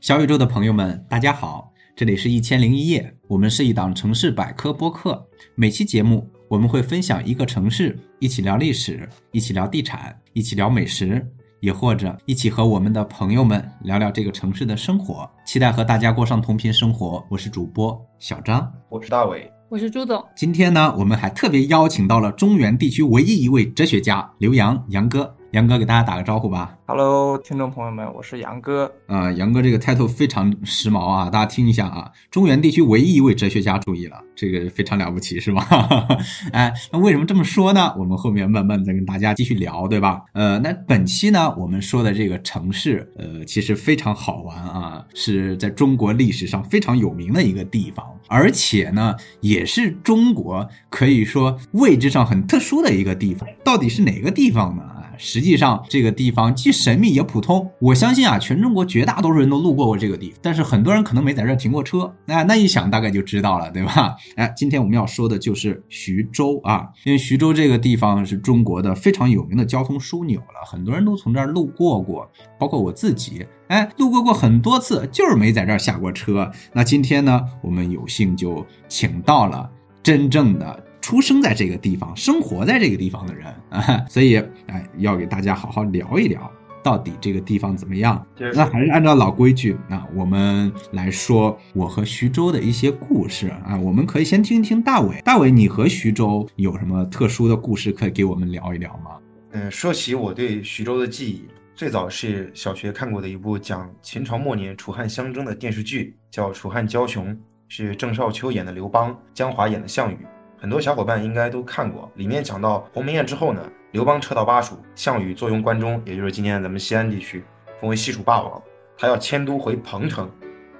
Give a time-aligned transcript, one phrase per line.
[0.00, 5.28] 小宇宙的朋友们，大家好，这里是一千零一夜，我们是一档城市百科播客。
[5.54, 11.22] 每期节目我们会分享一个城市，一起聊历史，一起聊地产，一起聊美食，
[11.60, 15.30] 也或者一起和我们的朋友们聊聊这个城市的生活。
[15.44, 17.22] 期待和大家过上同频生活。
[17.28, 20.24] 我是主播小张，我是大伟，我是朱总。
[20.34, 25.36] 今天呢，我们还特别邀请到了中原地区唯一一位哲学家刘洋，杨哥。
[25.52, 26.76] 杨哥给大家打个招呼吧。
[26.86, 28.90] Hello，听众朋友们，我是杨哥。
[29.08, 32.08] 啊，杨哥这个 title 非常时髦啊，大家听一下啊。
[32.30, 35.66] 中原地区唯一一位哲学家，注意了，这个非常了不起，是吧？
[36.52, 37.92] 哎，那为什么这么说呢？
[37.98, 40.22] 我们后面慢慢再跟大家继续聊，对吧？
[40.34, 53.48] 呃，那本期呢，我们说的这个城市，呃，其实非常好玩啊，是在中国历史上非常有名的一个地方，而且呢，也是中国可以说位置上很特殊的一个地方。
[53.64, 54.82] 到底是哪个地方呢？
[55.22, 57.70] 实际上，这个地方既神秘也普通。
[57.78, 62.10] 我相信啊，全中国绝大多数人都路过过这个地方，但是很多人可能没在这儿停过车。
[62.24, 64.16] 那那一想，大概就知道了，对吧？
[64.36, 72.26] 哎，今天我们要说的就是徐州啊，因为徐州这个地方是中国的非常有名的交通枢纽了，很多人都从这儿路过过，
[72.58, 76.50] 包括我自己，哎，路过过很多次，就是没在这儿下过车。
[76.72, 79.70] 那今天呢，我们有幸就请到了
[80.02, 80.84] 真正的。
[81.10, 84.36] 出生在这个地方、生活在这个地方的人啊，所以
[84.68, 86.48] 哎，要给大家好好聊一聊，
[86.84, 88.24] 到底这个地方怎么样？
[88.54, 93.76] 那还是按照老规矩，那我们来说我和徐州的一些故事啊。
[93.76, 99.18] 我们可以先听一听大伟，大伟，你和徐州有什么特殊的故事可以给我们聊一聊吗？
[99.50, 107.34] 嗯，说起我对徐州的记忆，最早是小学看过的一部讲秦朝末年楚汉相争的电视剧，叫《楚汉交雄》，
[107.66, 110.16] 是郑少秋演的刘邦，江华演的项羽。
[110.60, 117.42] 很多小伙伴应该都看过，里面讲到鸿门宴之后呢，刘邦撤到巴蜀，项羽坐拥关中，也就是今天咱们西安地区，
[117.80, 118.62] 封为西楚霸王。
[118.98, 120.30] 他要迁都回彭城，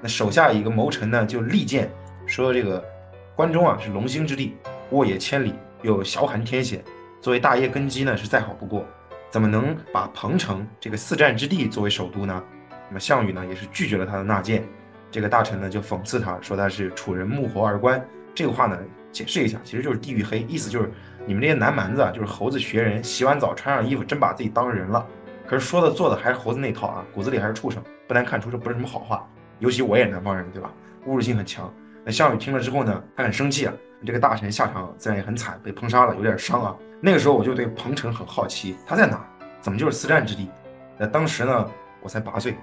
[0.03, 1.91] 那手下一个谋臣呢，就力荐
[2.27, 2.85] 说这个
[3.35, 4.55] 关中啊是龙兴之地，
[4.91, 6.85] 沃野千里，又小寒天险，
[7.23, 8.85] 作为大业根基呢是再好不过，
[9.31, 12.45] 怎么能把彭城这个四战之地作为首都呢？
[12.89, 14.63] 那么项羽呢也是拒绝了他的纳谏，
[15.11, 18.79] 这个大臣呢就讽刺他说他是楚人穆侯二官，这个话呢。
[19.13, 20.91] 解释一下，其实就是地域黑，意思就是
[21.27, 25.07] 你们这些南蛮子啊，就是猴子学人，洗完澡穿上衣服，真把自己当人了。
[25.47, 29.29] 可是说的做的还是猴子那套啊，骨子里还是畜生，不难看出这不是什么好话。
[29.59, 30.73] 尤其我也南方人，对吧？
[31.07, 31.73] 侮辱性很强。
[32.05, 33.75] 那项羽听了之后呢，他很生气啊，
[34.07, 36.77] 这个大臣下场自然也很惨，被烹杀了，有点伤啊。
[37.01, 39.27] 那个时候我就对彭城很好奇，他在哪？
[39.61, 40.49] 怎么就是四战之地？
[40.99, 42.57] 那当时呢，我才八岁，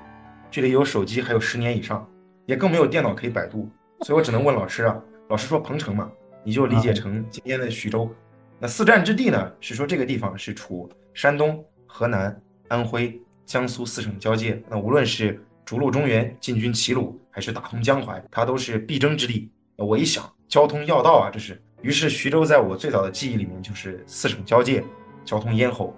[0.49, 2.07] 距离有手机还有十年以上，
[2.45, 3.69] 也更没有电脑可以百度，
[4.01, 4.95] 所以我只能问老师啊。
[5.29, 6.09] 老师说彭城嘛。
[6.47, 8.09] 你就理解成今天的徐州，
[8.57, 9.51] 那四战之地呢？
[9.59, 14.63] 是说这个地方是处山东、河南、安徽、江苏四省交界。
[14.69, 19.51] 那无论是逐鹿中原、进军齐鲁，还是打通江淮，它都是必争之地。
[19.75, 21.61] 我一想，交通要道啊，这是。
[21.81, 24.81] 于是徐州在我最早的记忆里面就是四省交界，
[25.25, 25.93] 交通咽喉。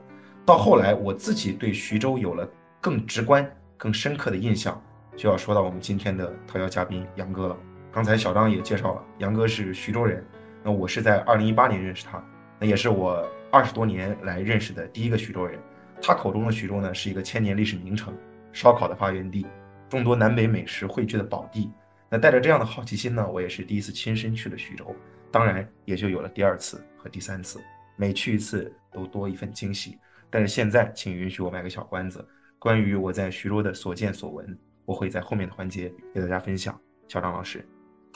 [0.47, 2.49] 到后来，我自己对徐州有了
[2.81, 4.83] 更直观、更深刻的印象，
[5.15, 7.57] 就要说到我们今天的特邀嘉宾杨哥了。
[7.91, 10.25] 刚才小张也介绍了，杨哥是徐州人。
[10.63, 12.23] 那我是在二零一八年认识他，
[12.59, 15.59] 那也是我二十多年来认识的第一个徐州人。
[16.01, 18.13] 他口中的徐州呢，是一个千年历史名城，
[18.51, 19.45] 烧烤的发源地，
[19.89, 21.71] 众多南北美食汇聚的宝地。
[22.09, 24.95] 那带着这样的好奇心呢，我也是第一次亲身去了徐州，
[25.31, 27.61] 当然也就有了第二次和第三次，
[27.95, 29.97] 每去一次都多一份惊喜。
[30.29, 32.25] 但是现在，请允许我卖个小关子，
[32.57, 36.79] 关于我在徐州的所见所闻，我会在后面的环节给大家分享。
[37.07, 37.67] 小张老师。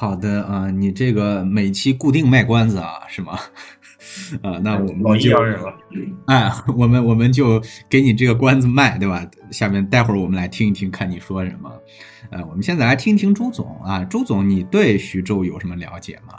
[0.04, 3.40] 好的啊，你这个每期固定卖关子啊，是吗？
[4.42, 5.34] 啊，那我们就
[6.26, 9.26] 哎， 我们我们就给你这个关子卖，对吧？
[9.50, 11.72] 下面待会儿我们来听一听，看你说什么。
[12.32, 16.34] 呃，我们现在来听一听朱总啊，朱总，你对徐州有什么了解吗？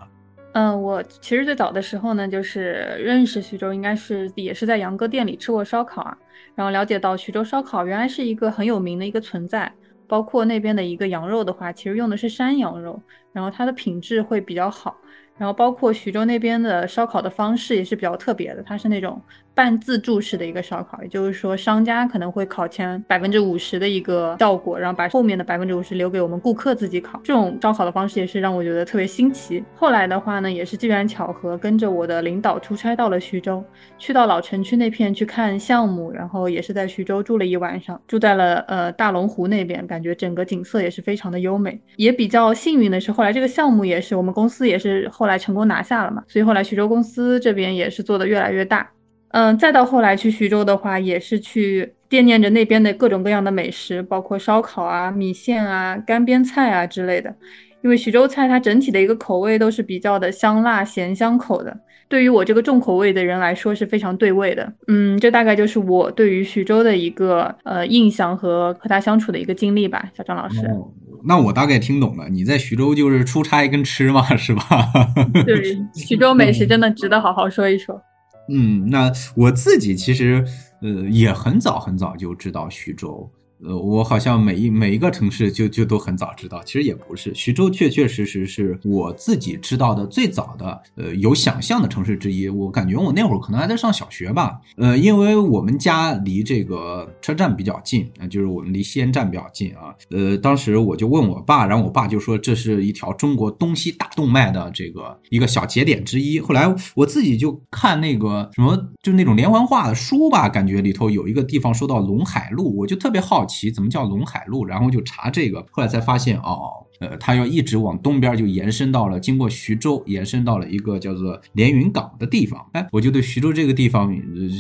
[0.52, 6.14] 嗯，我其实最早的时候呢，就是认识徐州，应该是也是在杨哥店里吃过烧烤啊，
[6.54, 9.72] 然后了解到徐州烧烤原来是一个很有名的一个存在。
[10.06, 13.00] 包括那边的一个羊肉的话，其实用的是山羊肉，
[13.32, 14.96] 然后它的品质会比较好。
[15.36, 19.20] 然后包括徐州那边的烧烤的方式也是比较特别的，它是那种。
[19.54, 27.20] 半自助式的一个烧烤，也就是说，商家可能会烤前百分之五十的一个效果，然后把后面的百分之五十留给我们顾客自己烤。
[27.22, 29.64] 这种烧烤的方式也是让我觉得特别新奇。
[29.76, 33.64] 后来的话呢，也是机缘巧合，跟着我的领导出差到了徐州，
[33.96, 41.80] 去到老城区那片去看项目，然后也是在徐州住了一晚上，住在了呃大龙湖那边，感觉整个景色也是非常的优美。
[41.96, 48.90] 也比较幸运的是，后来这个项目也是我们公司也是后来成功拿下了嘛，所以后来徐州公司这边也是做的越来越大。
[49.34, 51.94] 嗯，再到后来去徐州的话，也是去。
[52.06, 57.34] 惦念着那边的各种各样的美食，包括烧烤啊、米线啊、干煸菜啊之类的。
[57.82, 61.76] 因为徐州菜它整体的一个口味都是比较的香辣咸香口的，
[62.08, 64.72] 对于我这个重口味的人来说是非常对味的。
[64.86, 70.60] 嗯，这大概就是我对于徐州的一个呃印象和和他相处的一个经历吧，小张老师。
[70.66, 70.88] 哦，
[71.26, 74.62] 那我大概听懂了，你在徐州就是出差跟吃嘛，是吧？
[75.44, 78.00] 对，徐州美食真的值得好好说一说。
[78.48, 80.44] 嗯，那我自己其实
[80.80, 83.30] 呃也很早很早就知道徐州。
[83.62, 92.48] 呃，我好像每一每一个城市就就都很早知道，其实也不是，徐州确确实实是我自己知道的最早的呃有想象的城市之一。
[92.48, 99.94] 我感觉我那会儿可能还在上小学吧，呃，因为我们家离这个车站比较近啊，就是我们离西安站比较近啊。
[100.10, 106.38] 呃，当时我就问我爸，然后我爸就说这是一条中国东西大动脉的这个一个小节点之一。
[106.38, 113.53] 后来我自己就看那个什么，就那种连环画的书吧，感觉里头有一个地方说到陇海路，我就特别好奇。
[113.72, 114.64] 怎么叫陇海路？
[114.64, 116.86] 然后就查这个，后来才发现哦。
[117.00, 122.64] 呃，它要一直往东边就延伸到了，经过徐州，延伸到了一个叫做连云港的地方。
[122.72, 124.14] 哎，我就对徐州这个地方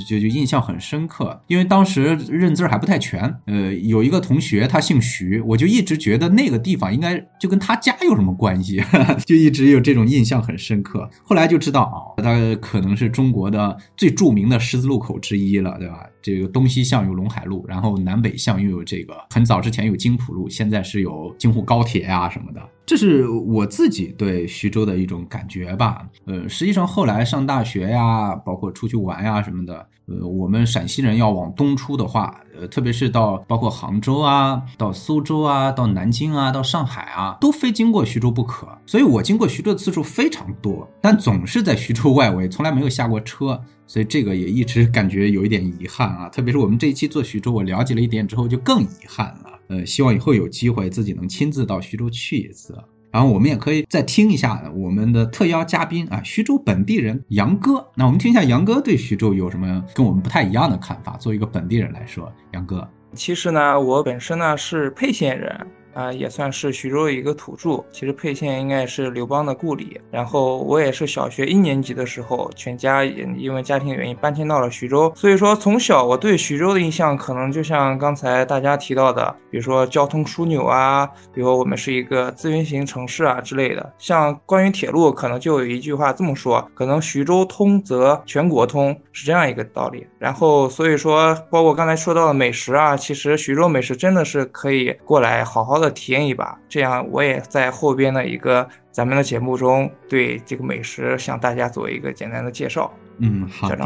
[0.08, 3.22] 就就印象很深刻，因为当时认字还不太全。
[3.46, 8.82] 呃，有一个同学他姓徐，我就一直觉得那个地方应该就跟他家有什么关系，
[9.24, 11.08] 就一直有这种印象很深刻。
[11.22, 16.06] 后来就知道啊，它可能是中国的最著名的十字路口之一了，对吧？
[16.20, 22.23] 这个东西向有陇海路，然后南北向又有这个很早之前有京浦路，现在是有京沪高铁啊。
[22.24, 26.06] 啊什么的，这是我自己对徐州的一种感觉吧。
[26.26, 38.66] 呃，实际上后来上大学呀，包括出去玩呀什么的，呃，我们陕西人要往东出的话，呃，特别是到包括杭州啊，到苏州啊，到南京啊，到上海啊，都非经过徐州不可。
[38.86, 43.60] 所以我经过徐州的次数非常多，但总是在徐州外围，从来没有下过车。
[43.86, 46.26] 所以这个也一直感觉有一点遗憾啊。
[46.30, 49.53] 特别是我们这一期做徐州，我了解了一点之后，就更遗憾了。
[49.68, 52.76] 呃，希望以后有机会自己能亲自到徐州去一次，
[53.10, 57.86] 然后我们也可以再听一下我们的特邀嘉宾啊，徐州本地人杨哥。
[57.94, 61.16] 那我们听一下杨哥对徐州有什么跟我们不太一样的看法。
[61.16, 65.66] 作为一个本地人来说，杨哥，其实呢，我本身呢是沛县人。
[65.94, 67.82] 啊，也算是徐州的一个土著。
[67.90, 70.00] 其实沛县应该是刘邦的故里。
[70.10, 75.12] 然后我也是小学一年级的时候，全家也因为家庭原因搬迁到了徐州。
[75.14, 83.92] 所以说，从小我对徐州的印象，可能就像刚才大家提到的，比如说交通枢纽啊，比如我们是一个资源型城市啊之类的。
[83.98, 90.06] 像关于铁路，可能就有一句话这么说：可能徐州通则全国通，是这样一个道理。
[90.18, 95.83] 然后所以说，包括刚才说到的美食啊，其实徐州美食真的是可以过来好好的。
[95.90, 102.92] 体验一把，这样我也在后边的一个咱们的节目中，对这个美食向大家做一个简单的介绍。
[103.18, 103.76] 嗯，好的，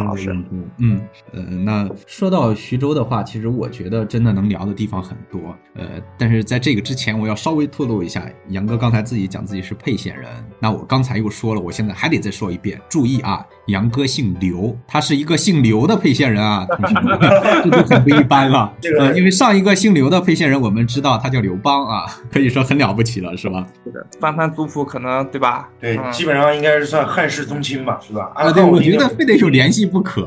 [0.79, 17.19] 嗯，呃，那说到徐州的话，其实我觉得真的能聊的地方很多，呃，但是在这个之前，我要稍微透露一下，杨哥刚才自己讲自己是沛县人，那我刚才又说了，我现在还得再说一遍，注意啊，杨哥姓刘，他是一个姓刘的沛县人啊，同学们，
[17.65, 23.67] 这就很不一般了，呃，因为上一个姓刘的沛县人，我们知道他叫刘邦啊，可以说很了不起了，是吧？
[23.85, 25.69] 是的，翻翻族谱可能对吧？
[25.81, 28.31] 对，基本上应该是算汉室宗亲吧，是吧？
[28.35, 29.09] 啊，对，我觉得。
[29.19, 30.25] 非得有联系不可，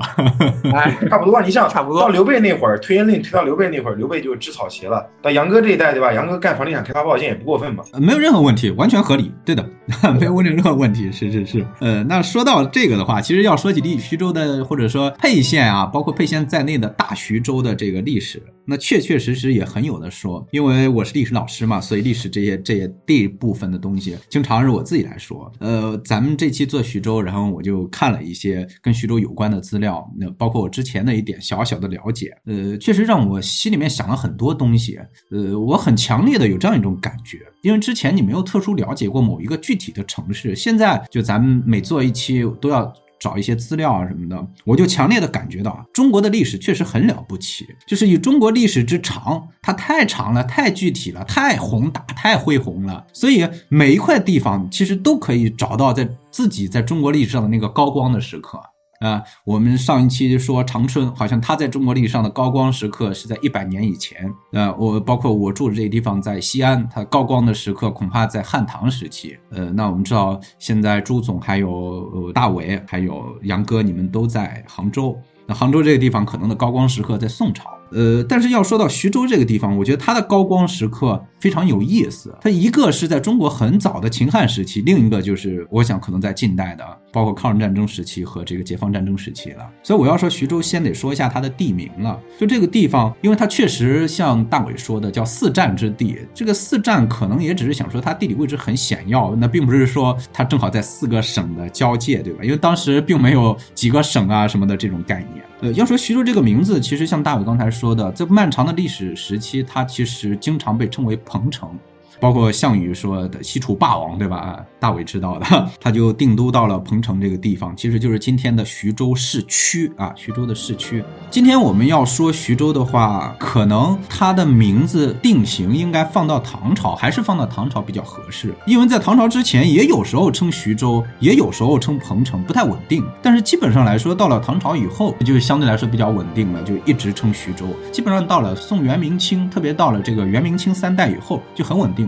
[0.74, 1.42] 哎，差不多。
[1.42, 5.08] 你像差不多到刘备那会儿，推恩令推到刘备那会儿，刘备就织草鞋了。
[5.22, 6.12] 到杨哥这一代，对吧？
[6.12, 7.84] 杨哥干房地产开发报线也不过分吧？
[7.98, 9.32] 没有任何问题，完全合理。
[9.46, 9.66] 对的，
[10.20, 11.10] 没有问任何问题。
[11.10, 11.66] 是是是。
[11.80, 18.44] 呃，那说到这个的话，其其实要说起历徐州的，或者说沛县啊，包括沛县在内的大徐州的这个历史。
[18.66, 25.50] 那确确实实也很有的说，因为我是历史老师嘛，所以历史这些这些这部分的东西，经常是我自己来说。
[25.60, 35.00] 呃，咱们这期做徐州，然后我就看了一些跟徐州有关的资料，那包括我之前的一点小小的了解，呃，确实让我心里面想了很多东西。
[35.32, 42.94] 呃，我很强烈的有这样一种感觉，因为之前你没有特殊了解过某一个具体的城市，现在就咱们每做一期都要。
[43.22, 58.60] 找一些资料啊什么的，我就强烈的感觉到啊，中国的历史确实很了不起，就是以中国历史之长，它太长了，太具体了，太宏大，太恢宏了，所以每一块地方其实都可以找到在自己在中国历史上的那个高光的时刻。
[59.02, 64.32] 啊，我们上一期说长春，好像它在中国历史上的高光时刻是在一百年以前。
[64.52, 69.36] 呃，我包括我住的这个地方在西安，它高光的时刻恐怕在汉唐时期。
[69.50, 75.18] 呃，那我们知道现在朱总还有大伟还有杨哥，你们都在杭州。
[75.48, 77.72] 那杭州这个地方可能的高光时刻在宋朝。
[77.92, 82.34] 呃，但是要说到徐州这个地方，我觉得它的高光时刻非常有意思。
[82.40, 86.86] 它一个是在中国很早的秦汉时期，另一个就是我想可能在近代的。
[87.14, 89.70] 包括抗日战争时期和这个解放战争时期了。
[89.84, 92.18] 所以我要说徐州，先得说一下它的地名了。
[92.40, 102.46] 就这个地方，因为它确实像大伟说的叫四战之地，这个四战可能也只是想说它地理位置很险要，那并不是说它正好在四个省的交界，对吧？
[102.46, 105.44] 因为当时并没有几个省啊什么的这种概念。
[105.60, 111.80] 呃，要说徐州这个名字，其实像大伟刚才说的，在漫长的历史时期，它其实经常被称为彭城。
[112.22, 114.64] 包括项羽说的西楚霸王，对吧？
[114.80, 121.04] 大伟知道的， 他就定都到了彭城这个地方，其实就是今天的徐州市区啊，徐州的市区。
[121.32, 133.04] 今天我们要说徐州的话，可能它的名字定型应该放到唐朝，还是放到唐朝比较合适，因为在唐朝之前也有时候称徐州，也有时候称彭城，不太稳定。
[133.22, 137.66] 但是基本上来说，到了唐朝以后，就相对来说比较稳定了，就一直称徐州。
[137.92, 142.08] 基本上到了宋元明清，特别到了这个元明清三代以后，就很稳定。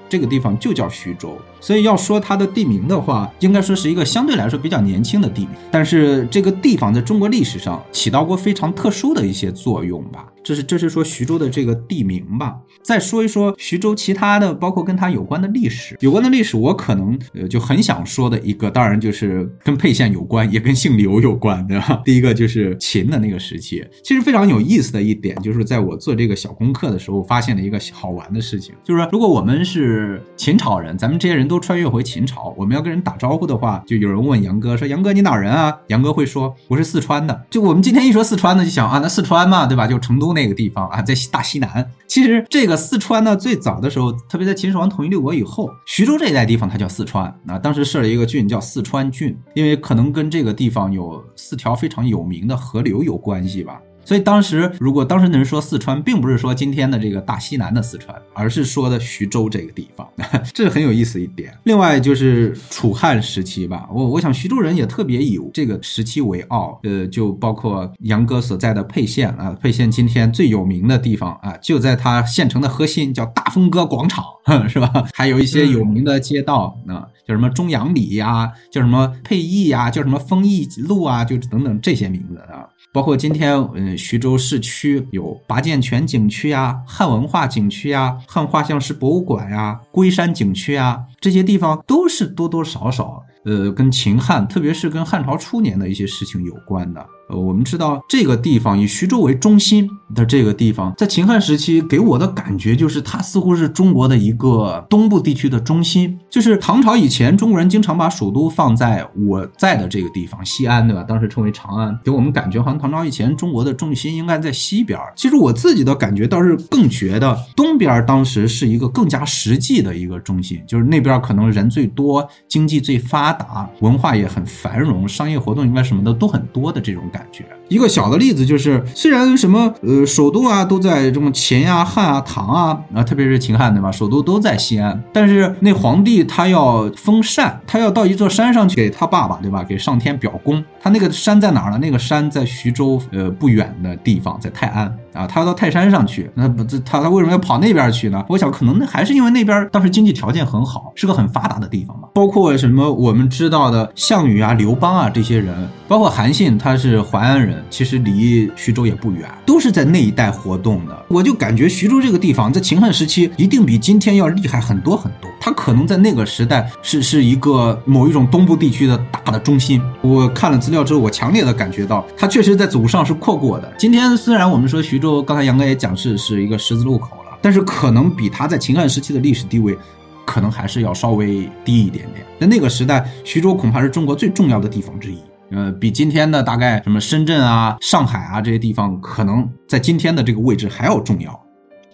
[0.11, 5.51] 这个地方就叫徐州，所以要说它的地名的话，应该说是一个相对来说比较年轻的地名。
[5.71, 10.27] 但是这个地方在中国历史上起到过非常特殊的一些作用吧。
[10.43, 12.55] 这是这是说徐州的这个地名吧。
[12.83, 22.01] 再说一说徐州其他的，包括跟它有关的历史，有关的历史，我可能呃就很想说的一个，当然就是跟沛县有关，也跟姓刘有关，对吧？
[22.03, 39.87] 第一个就是秦的那个时期，其实非常有意思的一点，就是在我做这个小功课的时候，发现了一个好玩的事情，就是说如果我们是是秦朝人，咱们这些人都穿越回秦朝，我们要跟人打招呼的话，就有人问杨哥说：“杨哥你哪人啊？”杨哥会说：“我是四川的。”就我们今天一说四川呢，就想啊，那四川嘛，对吧？
[39.87, 41.89] 就成都那个地方啊，在大西南。
[42.07, 47.57] 其实这个四川呢，最早的时候，特别在秦始皇统一六国以后，徐州这一带地方它叫四川啊。
[47.57, 53.79] 当时设了一个郡叫四川郡，因为可能跟这个地方有四条非常有名的河流有关系吧。
[54.03, 60.07] 所以当时，如果当时的人说四川，并不是说今天的这个大西南的四川，而是说的徐州这个地方，
[60.53, 61.55] 这是很有意思一点。
[61.63, 74.23] 另外就是楚汉时期吧，我我想徐州人也特别以这个时期为傲，呃，就包括杨哥所在的沛县啊，沛县今天最有名的地方啊，就在它县城的核心，叫大风歌广场，
[74.67, 74.91] 是吧？
[75.13, 82.67] 还有一些有名的街道啊，叫什么中阳里呀，叫什么沛邑呀，叫什么丰邑路啊，就等等这些名字啊。
[82.93, 97.05] 包括今天，嗯，徐州市区有拔剑泉景区呀、汉文化景区呀、汉画像石博物馆呀、龟山景区呀，这些地方都是多多少少，呃，跟秦汉，特别是跟汉朝初年的一些事情有关的。
[97.31, 106.17] 我们知道这个地方以徐州为中心的这个地方，在秦汉时期给我的感觉就是它似乎是中国的一个东部地区的中心。
[106.29, 111.03] 就是唐朝以前，中国人经常把首都放在我在的这个地方西安，对吧？
[111.03, 114.99] 当时称为长安，给我们感觉好像唐朝以前中国的重心应该在西边。
[115.15, 127.20] 其实我自己的感觉倒是更觉得东边当时是一个更加实际的一个中心，就是那边可能人最多，经济最发达，文化也很繁荣，商业活动应该什么的都很多的这种感。
[127.21, 127.60] 感觉。
[127.71, 133.89] 一个小的例子就是，虽然什么呃首都啊都在这种秦啊汉啊唐啊啊，特别是秦汉对吧？
[133.89, 139.63] 首都都在西安，但是那皇帝他要封禅，他要到一座山上去给他爸爸对吧？
[139.63, 140.61] 给上天表功。
[140.83, 141.77] 他那个山在哪儿呢？
[141.77, 145.25] 那个山在徐州呃不远的地方，在泰安啊。
[145.25, 148.21] 他要到泰山上去，那不这他他为什么要跑那边去呢？
[148.27, 152.09] 我想可能那还是因为那边当时经济条件很好，是个很发达的地方嘛。
[152.13, 157.60] 包括什么我们知道的项羽啊、刘邦啊这些人，包括韩信，他是淮安人。
[157.69, 161.05] 其实离徐州也不远，都是在那一带活动的。
[161.07, 165.29] 我就感觉徐州这个地方在秦汉时期一定比今天要厉害很多很多。
[165.39, 169.81] 它可能在那个时代是是一个某一种东部地区的大的中心。
[170.01, 173.73] 我看了资料之后，我强烈的感觉到它确实在祖上是扩过的。
[173.77, 179.77] 今天虽然我们说徐州，刚才杨哥也讲是是一个十字路口了，但是可能比它在秦汉时期的历史地位，
[180.25, 182.25] 可能还是要稍微低一点点。
[182.39, 185.17] 在那个时代，徐州恐怕是中国最重要的地方之一。
[185.51, 191.39] 呃，比今天的大概什么深圳啊、上海啊这些地方，可能在今天的这个位置还要重要。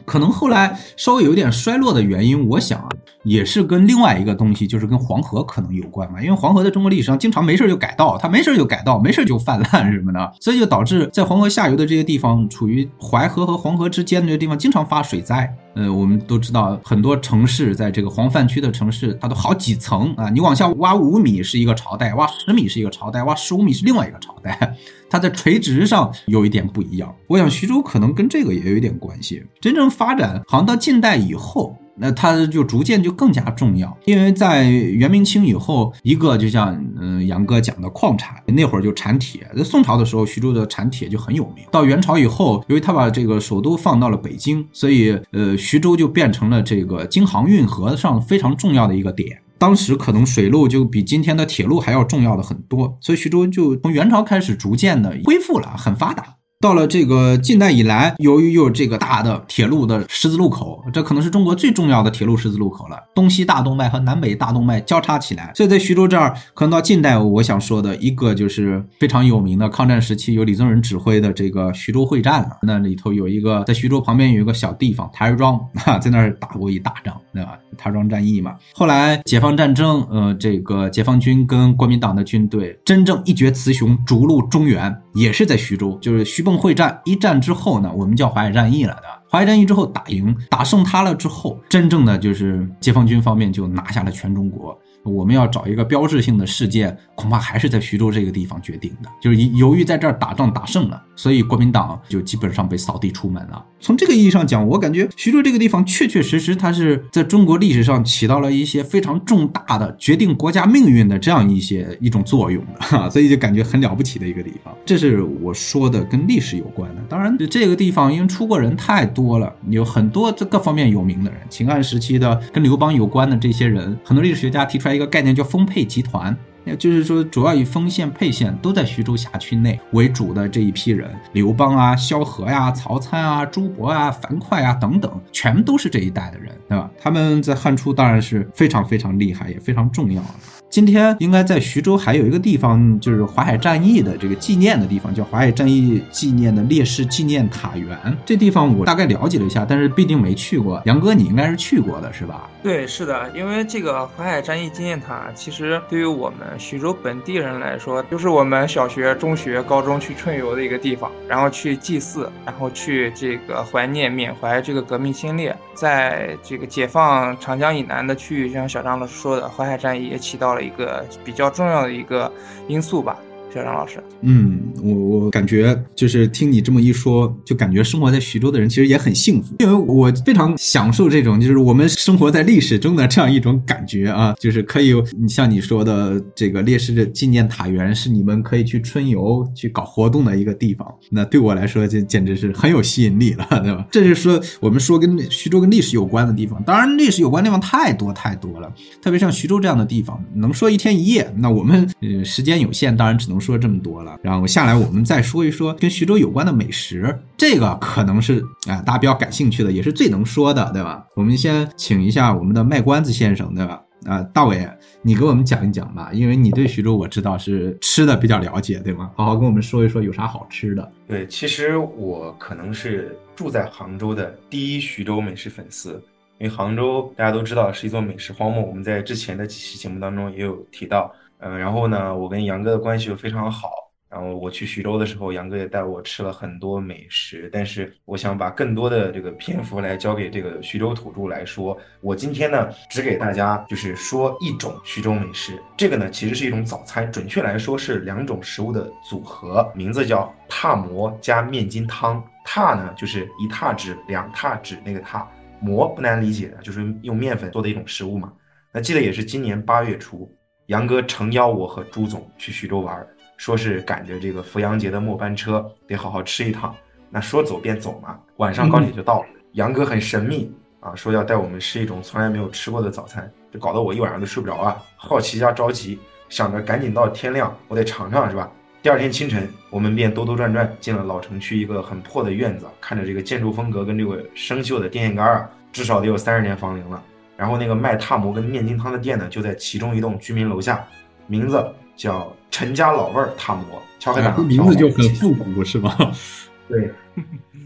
[0.05, 2.87] 可能后来稍微有点衰落的原因，我想啊，
[3.25, 6.21] 也是跟另外一个东西，就是跟黄河可能有关嘛。
[6.21, 15.53] 因为黄河在中国历史上经常没事就改道，它没事就改道，没事就泛滥什么的，所以就导致在黄河下游的这些地方，处于淮河和黄河之间的这些地方，经常发水灾。
[15.77, 24.75] 呃，我们都知道很多城市在这个黄泛区的城市，它都好几层啊，你往下挖五米是一个朝代，挖十米是一个朝代，挖十五米是另外一个朝代。
[25.07, 29.43] 它在垂直上有一点不一样，我想徐州可能跟这个也有一点关系。
[29.61, 39.47] 真正发展好像到近代以后，那它就逐渐就更加重要，因为在元明清以后，一个就像嗯杨哥讲的矿产，那会儿就产铁。
[39.55, 41.65] 在宋朝的时候，徐州的产铁就很有名。
[41.71, 49.39] 到元朝以后，由于他把这个首都放到了北京，所以呃徐州就变成了这个京杭运河上非常重要的一个点。
[49.59, 56.36] 当时可能水路就比今天的铁路还要重要的很多，所以徐州就从元朝开始逐渐的恢复了，很发达。
[56.59, 62.97] 到了这个近代以来，由于有这个大的铁路的十字路口，这可能是中国最重要的铁路十字路口了。
[63.13, 72.57] 东西大动脉和南北大动脉交叉起来，所以在徐州这儿，可能到近代，我想说的一个就是非常有名的抗战时期由李宗仁指挥的这个徐州会战了。
[72.63, 77.51] 那里头有一个在徐州旁边有一个小地方台儿庄， 哈，在那儿打过一大仗，对吧？
[77.77, 78.55] 台儿庄战役嘛。
[78.73, 86.46] 后来解放战争，呃，这个解放军跟国民党的军队真正一决雌雄，逐鹿中原，也是在徐州，就是徐。
[86.47, 89.07] 蚌会战一战之后呢，我们叫淮海战役了，对？
[89.29, 94.77] 淮海战役之后打赢、打胜他了之后，真正的就是解放军方面就拿下了全中国。
[95.03, 99.09] 我们要找一个标志性的事件，恐怕还是在徐州这个地方决定的。
[99.21, 103.63] 就是由于在这儿打仗打胜了，所以国民党就基本上被扫地出门了。
[103.79, 114.75] 从这个意义上讲，我感觉徐州这个地方确确实实，它是在中国历史上起到了一些非常重大的决定国家命运的这样一些一种作用的，哈，所以就感觉很了不起的一个地方。
[114.85, 117.01] 这是我说的跟历史有关的。
[117.07, 126.35] 当然，这个地方因为出过人太多了，有很多这各方面有名的人，秦汉时期的跟刘邦有关的这些人，很多历史学家提出来一个概念叫丰沛集团。
[126.75, 136.89] 就是说，主要以丰县、沛县都在徐州辖区内为主的这一批人，刘邦啊、萧何呀、曹参啊、朱伯啊、樊哙啊等等，全都是这一代的人，对吧？
[136.99, 140.21] 他们在汉初当然是非常非常厉害，也非常重要。
[140.69, 147.97] 今天应该在徐州还有一个地方，就是淮海战役的这个纪念的地方，叫淮海战役纪念的烈士纪念塔园。
[148.25, 150.81] 这地方我大概了解了一下，但是毕竟没去过。
[150.85, 152.49] 杨哥，你应该是去过的，是吧？
[152.61, 165.55] 对，是的，因为这个淮海战役纪念塔，其实对于我们徐州本地人来说，就是我们小学、中学、高中去春游的一个地方，然后去祭祀，然后去这个怀念、缅怀这个革命先烈。
[165.73, 172.31] 在这个解放长江以南的区域，就像小张老师说的，淮海战役也起到了一个比较重要的一个
[172.67, 173.19] 因素吧。
[173.53, 193.87] 小张老师，嗯，我我感觉就是听你这么一说，就感觉生活在徐州的人其实也很幸福，因为我非常享受这种就是我们生活在历史中的这样一种感觉啊，就是可以，你像你说的这个烈士的纪念塔园是你们可以去春游去搞活动的一个地方，那对我来说就简直是很有吸引力了，对吧？
[193.89, 203.36] 这是说我们说跟徐州跟历史有关的地方，当然历史有关地方太多太多了，特别像徐州这样的地方，能说一天一夜，那我们呃时间有限，当然只能。
[203.39, 211.05] 说这么多了，然后下来我们再说一说跟徐州有关的美食，这个可能是啊大家比较感兴趣的，也是最能说的，对吧？
[211.15, 213.81] 我们先请一下我们的卖关子先生，对吧？
[214.05, 214.65] 啊，大伟，
[215.01, 219.11] 你给我们讲一讲吧，因为你对徐州我知道是吃的比较了解，对吗？
[219.15, 220.91] 好好跟我们说一说有啥好吃的。
[221.07, 226.01] 对，其实我可能是住在杭州的第一徐州美食粉丝，
[226.37, 231.11] 因为杭州大家都知道是一座美食荒漠，我们在之前的几期节目当中也有提到。
[231.39, 233.69] 嗯，然后呢，我跟杨哥的关系又非常好。
[234.09, 237.49] 然后我去徐州的时候，杨哥也带我吃了很多美食。
[237.51, 241.77] 但是我想把更多的这个篇幅来交给这个徐州土著来说。
[241.99, 245.61] 我今天呢，只给大家就是说一种徐州美食。
[245.75, 252.23] 这个呢，其实是一种早餐，准确来说是两种食物的组合，名字叫踏馍加面筋汤。
[252.45, 255.29] 踏呢，就是一踏纸两踏纸那个踏。
[255.59, 258.31] 馍不难理解的，就是用面粉做的一种食物嘛。
[258.71, 260.33] 那记得也是今年八月初。
[260.67, 266.75] 杨哥诚邀我和朱总去徐州玩，说是赶着这个扶阳节的末班车，得好好吃一趟。
[267.09, 269.27] 那说走便走嘛，晚上高铁就到了。
[269.53, 274.77] 杨哥很神秘啊，说要带我们吃一种从来没有吃过的早餐，就搞得我一晚上都睡不着啊。
[274.97, 278.51] 好奇加着急，想着赶紧到天亮，我得尝尝是吧？
[278.81, 287.01] 第二天清晨，我们便兜兜转转进了老城区一个很破的院子，看着这个建筑风格跟这个生锈的电线杆啊，至少得有三十年房龄了。
[287.37, 290.85] 然后那个卖踏馍跟面筋汤的店呢，就在其中一栋居民楼下，
[291.27, 291.63] 名字
[291.95, 293.81] 叫陈家老味儿踏馍。
[293.99, 295.95] 敲开门，名字就很复古，是吗？
[296.69, 296.91] 对，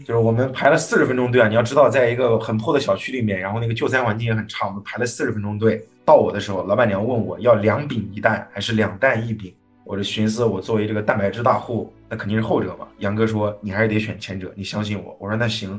[0.04, 1.46] 就是我们排了四十分钟队啊！
[1.46, 5.86] 你要知道，在一个很破的小区里面，然后那个就餐环境也很差，我们排了四十分钟队。
[6.04, 9.54] 到我的时候，老板娘问我要两饼一蛋还是两蛋一饼，
[9.84, 12.86] 我就寻思，我作为这个蛋白质大户，那肯定是后者嘛。
[12.98, 15.14] 杨哥说你还是得选前者，你相信我。
[15.20, 15.78] 我说那行，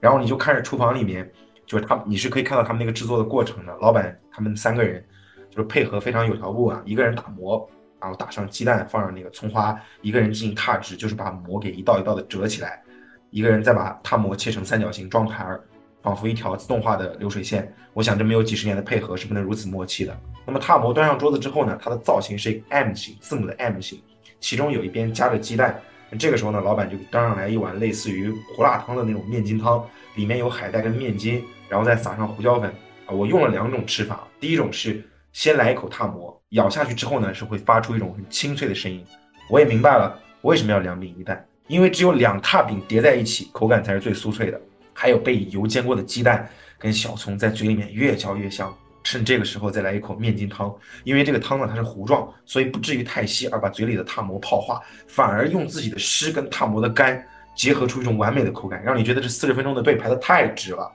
[0.00, 1.30] 然后你就看着厨房里面。
[1.66, 3.76] 就是他，你是可以看到他们那个制作的过程的。
[3.80, 5.04] 老板他们三个人
[5.50, 7.68] 就是配合非常有条不紊，一个人打磨，
[8.00, 12.82] 然后打上鸡蛋，放上那个葱花，一个人进行踏制，就是把馍给一道一道的折起来，
[13.30, 15.64] 一个人再把踏馍切成三角形装盘儿，
[16.02, 17.72] 仿佛一条自动化的流水线。
[17.94, 20.16] 我想这没有几十年的配合是不能如此默契的。
[20.44, 24.02] 那么踏馍端上桌子之后呢，它的造型是一个 M 型，字母的 M 型，
[24.40, 25.80] 其中有一边夹着鸡蛋。
[26.18, 29.82] 这个时候呢，老板就端上来一碗类似于胡辣汤的那种面筋汤，
[30.14, 31.44] 里面有海带跟面筋。
[31.68, 32.70] 然后再撒上胡椒粉
[33.06, 33.14] 啊！
[33.14, 39.02] 我用了两种吃法，第一种是先来一口踏馍，咬下去之后呢，是会发出一种很清脆的声音。
[39.48, 44.60] 我也明白了为什么要两饼一蛋，因为只有两踏饼叠在一起，口感才是最酥脆的。
[44.92, 46.46] 还有被油煎过的鸡蛋
[46.78, 48.70] 跟小葱在嘴里面越嚼越香。
[49.02, 50.70] 趁这个时候再来一口面筋汤，
[51.04, 60.90] 因为这个汤呢它是糊状，所以不至于太稀而把嘴里的踏馍泡化，反而用自己的湿跟踏馍的干结合出一种完美的口感，让你觉得这四十分钟的队排的太值了。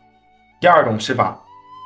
[0.59, 1.39] 第二种吃法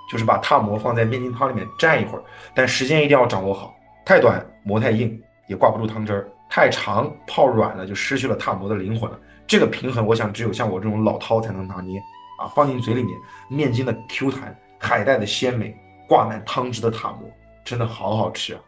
[0.09, 9.19] 就是把踏馍放在面筋汤里面蘸一会儿，但时间一定要掌握好，太短馍太硬也挂不住汤汁儿，太长泡软了就失去了踏馍的灵魂了。
[9.45, 11.99] 这个平衡，我想只有像我这种老饕才能拿捏
[12.39, 12.47] 啊！
[12.55, 13.17] 放进嘴里面，
[13.49, 15.75] 面筋的 Q 弹，海带的鲜美，
[16.07, 17.29] 挂满汤汁的塔馍，
[17.65, 18.61] 真的好好吃啊！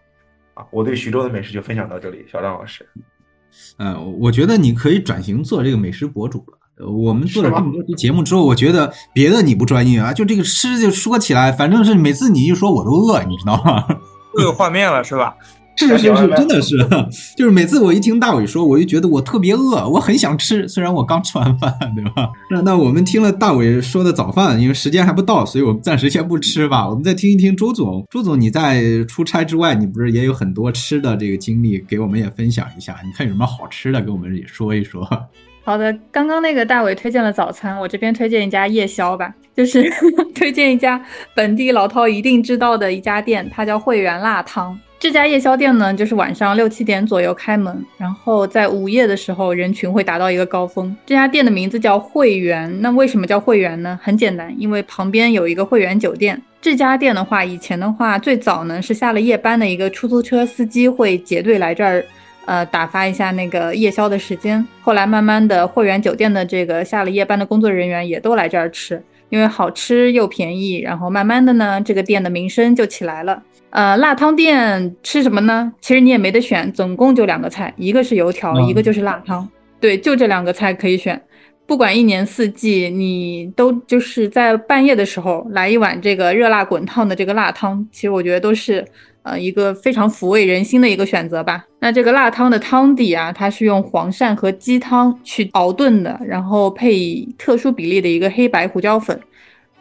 [0.55, 2.85] 啊，我对徐州的美食就分享到这里，小张老师。
[3.77, 6.87] 嗯，我觉得你可以转型做这个美食博主了。
[6.87, 13.85] 我们做了这么多期节目之后，我觉得别的你不专业啊，就这个吃就说起来，反正是每次你一说我都饿，你知道吗？
[14.35, 15.35] 都有画面了是吧？
[15.75, 16.77] 是是是，真的是，
[17.35, 20.67] 就是每次我一听大伟说，我就觉得我特别饿，我很想吃。
[20.67, 22.29] 虽然我刚吃完饭，对吧？
[22.51, 26.87] 那那我们听了大伟说的早饭，因为时间还不到，所以我们暂时先不吃吧。
[26.87, 28.05] 我们再听一听周总。
[28.11, 32.95] 周总，你在出差之外，你不是也有很多吃的这个经历，给我们也分享一下？
[33.03, 35.07] 你看有什么好吃的，给我们也说一说。
[35.65, 39.89] 好的，刚刚那个大伟推荐了早餐，我这边推荐一家夜宵吧，就是
[40.35, 41.01] 推荐一家
[41.33, 44.77] 本地老饕一定知道的一家店，它叫汇源辣汤。
[45.03, 50.95] 这家夜宵店呢，就是晚上六七点左右开门，然后在午夜的时候人群会达到一个高峰。
[51.05, 53.99] 这家店的名字叫汇源，那为什么叫汇源呢？
[54.01, 56.41] 很简单，因为旁边有一个汇源酒店。
[56.61, 62.05] 这家店的话，以前的话最早呢是下了夜班的一个出租车司机会结队来这儿，
[62.45, 64.65] 呃，打发一下那个夜宵的时间。
[64.79, 70.79] 后来慢慢的，汇源酒店的这个下了夜班的工作人员也都来这儿吃，因为好吃又便宜。
[70.79, 73.43] 然后慢慢的呢，这个店的名声就起来了。
[73.73, 75.73] 呃，辣汤店吃什么呢？
[75.81, 79.49] 其实你也没得选，总共就两个菜，一个是油条，一个就是辣汤。
[79.79, 81.19] 对，就这两个菜可以选。
[81.65, 88.85] 不管一年四季，你都就是在半夜的时候来一碗这个热辣滚烫的这个辣汤，其实我觉得都是
[89.23, 91.65] 呃一个非常抚慰人心的一个选择吧。
[91.79, 99.19] 那这个辣汤的汤底啊，它是用黄鳝和鸡汤去熬炖的，然后配特殊比例的一个黑白胡椒粉，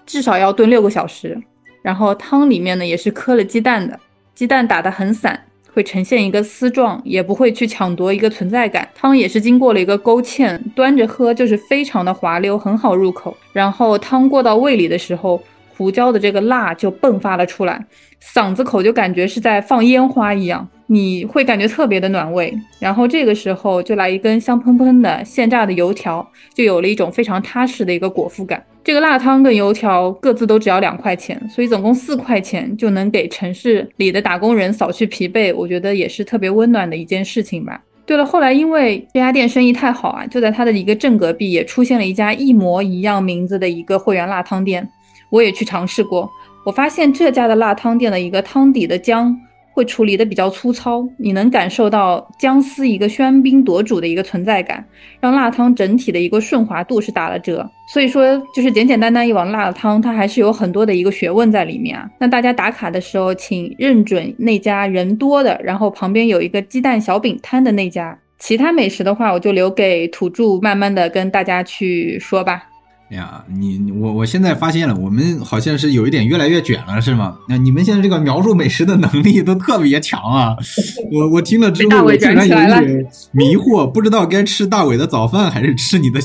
[0.07, 1.38] 至少要炖六个小时。
[1.83, 3.99] 然后汤里面呢也是磕了鸡蛋的，
[4.35, 5.38] 鸡蛋打得很散，
[5.75, 8.88] 会呈现一个丝状，也不会去抢夺一个存在感。
[8.95, 13.37] 汤也是经过了一个勾芡，端着喝就是非常的滑溜，很好入口。
[13.53, 15.42] 然后汤过到胃里的时候，
[15.77, 17.85] 胡椒的这个辣就迸发了出来，
[18.23, 22.55] 嗓子口就感觉是在放烟花一样，你会感觉特别的暖胃。
[22.79, 28.62] 然后这个时候就来一根香喷喷的现炸的油条，就有了一种非常踏实的一个果腹感。
[28.85, 37.81] 这个辣汤跟油条各自都只要两块钱，所以总共四块钱就能给城市里的打工人扫去疲惫，我觉得也是特别温暖的一件事情吧。
[38.05, 44.87] 对了，后来因为这家店生意太好啊，就在它的一个正隔壁也出现了一家一模一样名字的一个会员辣汤店，
[45.31, 46.29] 我也去尝试过，
[46.64, 49.38] 我发现这家的辣汤店的一个汤底的姜。
[49.73, 54.85] 会处理的比较粗糙，你能感受到姜丝一个喧宾夺主的一个存在感，
[55.21, 57.69] 让辣汤整体的一个顺滑度是打了折。
[57.93, 62.09] 所以说，就是简简单单一碗辣汤，它还是有很多的一个学问在里面啊。
[62.19, 68.19] 那大家打卡的时候，请认准那家人多的，然后旁边有一个鸡蛋小饼摊的那家。
[68.39, 72.65] 其他美食的话，我就留给土著慢慢的跟大家去说吧。
[73.12, 77.37] 呀，你我我现在发现了，我们好像是有一点越来越卷了，是吗？
[77.48, 80.57] 那你们现在这个描述美食的能力都特别强啊！
[81.12, 86.20] 我我听了之后，我竟然有一点迷惑，不知道该吃大伟的早饭还是吃你的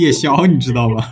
[0.00, 1.04] 夜宵，你知道吗？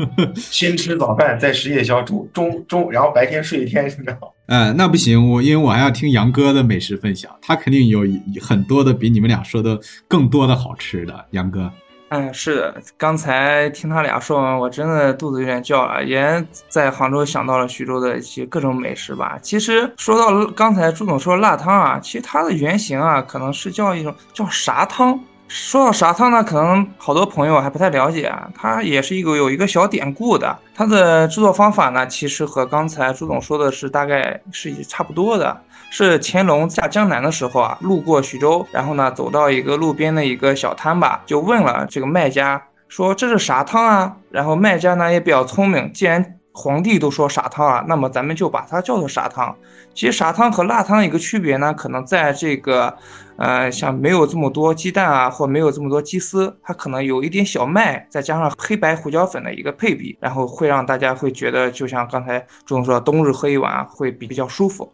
[0.34, 4.28] 先吃早饭，再吃夜宵，中中中，然后白天睡一天，知道吗？
[4.46, 8.00] 哎，那不行，我因为我还要听杨哥的美食分享，他肯定有
[8.40, 11.70] 很多的比你们俩说的更多的好吃的，杨哥。
[12.10, 19.38] 嗯，是的，刚才听他俩说完，我真的肚子有点叫了，也在杭州想到了徐州的一些各种美食吧。
[19.40, 25.18] 其实说到刚才朱总说辣汤啊，其实它的原型啊，可能是叫一种叫啥汤。
[25.46, 30.58] 说到啥汤呢，可能好多朋友还不太了解啊，它也是一个有一个小典故的。
[30.74, 35.60] 它的制作方法呢，其实和刚才朱总说的是大概是差不多的。
[35.90, 44.16] 是乾隆下江南的时候啊，路过徐州，然后呢，走到一个路边的一个小摊吧，就问了这个卖家，说这是啥汤啊？
[44.30, 49.54] 然后卖家呢也比较聪明，既然皇帝都说傻汤啊，那么咱们就把它叫做傻汤。
[49.92, 52.96] 其实傻汤和辣汤一个区别呢，可能在这个，
[53.36, 64.92] 呃，像没有这么多鸡蛋啊，或没有这么多鸡丝，它可能有一点小麦，再加上黑白胡椒粉的一个配比，然后会让大家会觉得，就像刚才朱总说，冬日喝一碗会比比较舒服。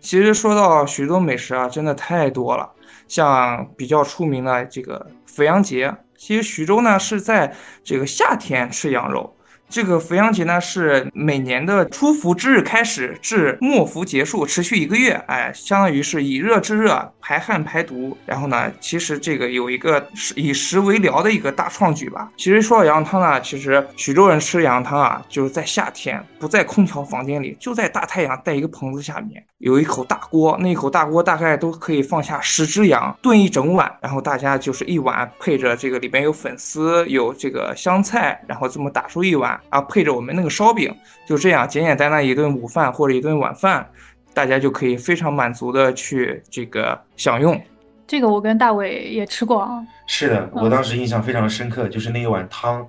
[0.00, 2.72] 其实说到徐州美食啊，真的太多了，
[3.06, 9.36] 像比较出名的这个肥羊节，其实徐州呢是在这个夏天吃羊肉。
[9.70, 15.12] 这个肥羊节呢，是每年的初伏之日开始至末伏结束，持续一个月。
[15.28, 18.18] 哎，相当于是以热制热，排汗排毒。
[18.26, 20.04] 然后呢，其实这个有一个
[20.34, 22.32] 以食为疗的一个大创举吧。
[22.36, 33.88] 其实说到羊汤呢，其实徐州人吃羊汤啊，就是在夏天不在空调房间里，就在大太阳带一个棚子下面，有一口大锅，那一口大锅大概都可以放下十只羊，炖一整晚。
[34.00, 39.59] 然后大家就是一碗配着这个里边有粉丝，有这个香菜，然后这么打出一碗。
[39.68, 40.94] 啊，配着我们那个烧饼，
[41.26, 43.88] 就这样简简单单一顿午饭或者一顿晚饭，
[44.32, 47.60] 大家就可以非常满足的去这个享用。
[48.06, 49.80] 这个我跟大伟也吃过啊。
[50.06, 52.84] 是的，我当时印象非常深刻，就是那一碗汤，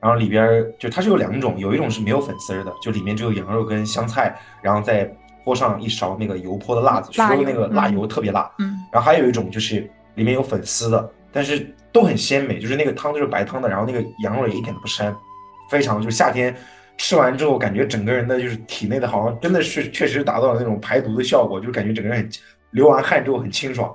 [0.00, 5.10] 然后里边就它是有两种，有一种是没有粉丝的，就里面只有羊肉跟香菜，然后再
[5.42, 8.50] 泼上一勺那个油泼的辣子，徐州那个辣油特别辣。
[8.58, 8.76] 嗯。
[8.92, 15.14] 然后还有一种就是里面有粉丝的，但是都很鲜美，就是那个汤就是白汤的，然后那个羊肉也一点都不膻。
[15.70, 16.54] 非常就是夏天
[16.96, 22.30] 吃完之后，感觉整个人的就是体内的好像真的是确实达到了那种排毒的效果，就感觉整个人很
[22.70, 23.94] 流完汗之后很清爽。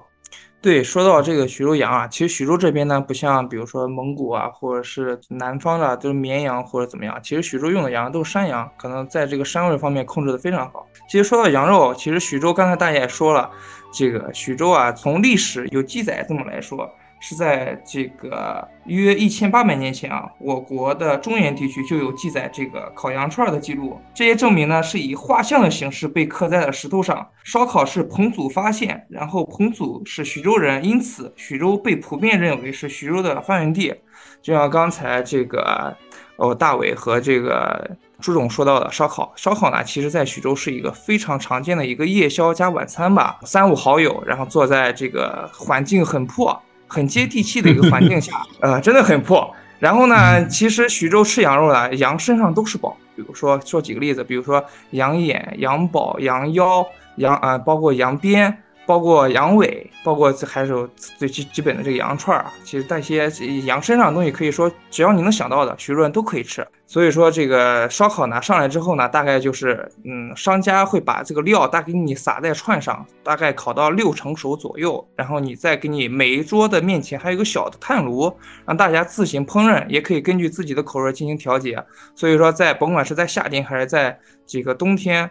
[0.62, 10.88] 对，说到这个徐州羊啊，其实徐州这边呢，不像比如说蒙古啊，或者是南方的都是绵羊或者怎么样，其实徐州用的羊都是山羊，可能在这个膻味方面控制的非常好。
[11.10, 13.50] 其实说到羊肉，其实徐州刚才大家也说了，
[13.92, 16.88] 这个徐州啊，从历史有记载这么来说。
[17.22, 24.02] 是在这个约一千八百年前啊，我国的中原地区就有记载这个烤羊串的记录。
[24.14, 27.26] 这些证明呢，是以画像的形式被刻在了石头上。
[27.44, 33.94] 烧烤是彭祖发现，然后彭祖是徐州人，因此徐州被普遍认为是徐州的发源地。
[34.42, 35.96] 就像刚才这个
[36.38, 37.88] 哦，大伟和这个
[38.20, 43.40] 朱总说到的烧烤，烧烤呢，其实在徐州是一个非常常见的一个夜宵加晚餐吧。
[43.44, 46.60] 三五好友，然后坐在这个环境很破。
[46.92, 49.50] 很接地气的一个环境下， 呃，真的很破。
[49.80, 52.96] 然后呢，其实徐州吃羊肉呢，羊身上都是宝。
[53.16, 58.56] 比如说，说几个例子，比如说羊眼、羊宝、羊腰、羊啊，包括羊鞭。
[58.86, 63.30] 包括羊尾，包括这还是最基基本的这个羊串儿啊，其实带些
[63.66, 66.66] 羊身上的东西，可以说只要你能想到的，徐州人都可以吃。
[66.88, 78.34] 所以说这个烧烤呢上来之后呢，大概就是嗯，商家会把这个料大给你撒在串上，大概烤到六成熟左右，然后你再给你每一桌的面前还有一个小的炭炉，
[78.66, 81.82] 让大家自行烹饪，也可以根据自己的口味进行调节。
[82.14, 85.30] 所以说在甭管是在夏天还是在这个冬天。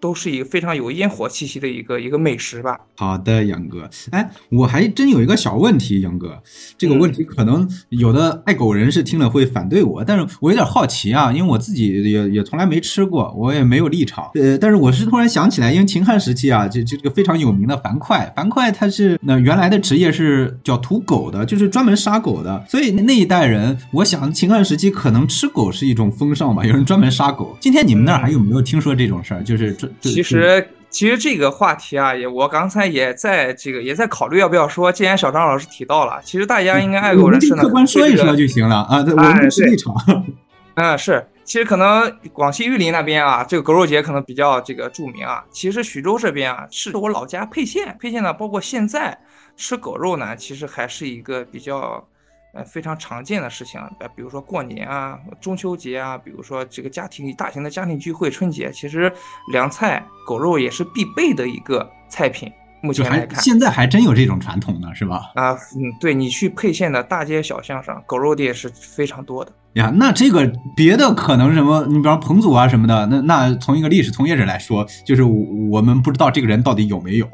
[0.00, 2.78] 都是一个非常有烟火气息的一个一个美食吧。
[2.96, 6.40] 好的，杨哥，哎，我还真有一个小问题，杨哥，
[6.76, 14.30] 这个问题可能有的爱狗人士听了会反对我，但是我有点好奇啊，因为我自己也也从来没吃过，我也没有立场。
[14.34, 27.56] 呃，但是我是突然想起来，因为秦汉时期啊，这这个非常有名的樊哙，樊哙他是那原来的职业是叫屠狗的，就是专门杀狗的，所以那一代人，我想秦汉时期可能吃狗是一种风尚吧，有人专门杀狗。
[27.60, 29.42] 今天你们那儿还有没有听说这种事儿？
[29.42, 30.10] 就是这。
[30.10, 34.90] 其实，其实这个话题啊，也我刚才也在这个也在考虑要不要说。
[34.90, 39.04] 既然小张老师提到了，其实大家应该爱狗人士呢，客观说一说就行了啊。
[39.06, 39.94] 我们是立场。
[40.74, 41.26] 嗯，是。
[41.44, 45.44] 其实可能广西玉林那边啊，这个狗肉节可能比较这个著名啊。
[45.50, 49.18] 其实徐州这边啊，是我老家沛县，沛县呢，包括现在
[49.56, 52.06] 吃狗肉呢，其实还是一个比较。
[52.54, 59.12] 呃，非常常见的事情，呃，比如说过年啊、中秋节啊，比如说这个家庭大型的家庭聚会、春节，其实
[59.52, 62.50] 凉菜狗肉也是必备的一个菜品。
[62.80, 65.32] 目前来看，现在还真有这种传统呢，是吧？
[65.34, 69.92] 啊，嗯，对你去沛县的大街小巷上，狗肉店是非常多的呀。
[69.94, 77.28] 那这个别的可能什么，你比方彭祖啊什么的，那那从一个历史从业者来说，就是我们不知道这个人到底有没有。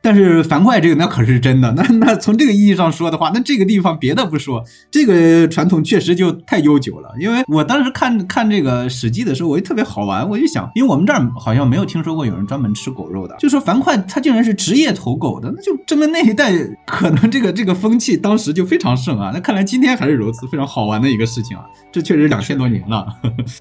[0.00, 7.10] 但是樊哙这个那可是真的， 那那从这个意义上说的话，那这个地方别的不说，这个传统确实就太悠久了。
[7.18, 16.52] 因为我当时看看这个《史记》的时候，我就特别好玩，我就想，因为我们这儿好像没有听说过有人专门吃狗肉的，就说樊哙他竟然是职业投狗的，那就证明那一代
[16.86, 19.30] 可能这个这个风气当时就非常盛啊。
[19.34, 21.64] 那看来今天还是如此，非常好玩的一个事情啊。
[21.90, 23.06] 这确实两千多年了。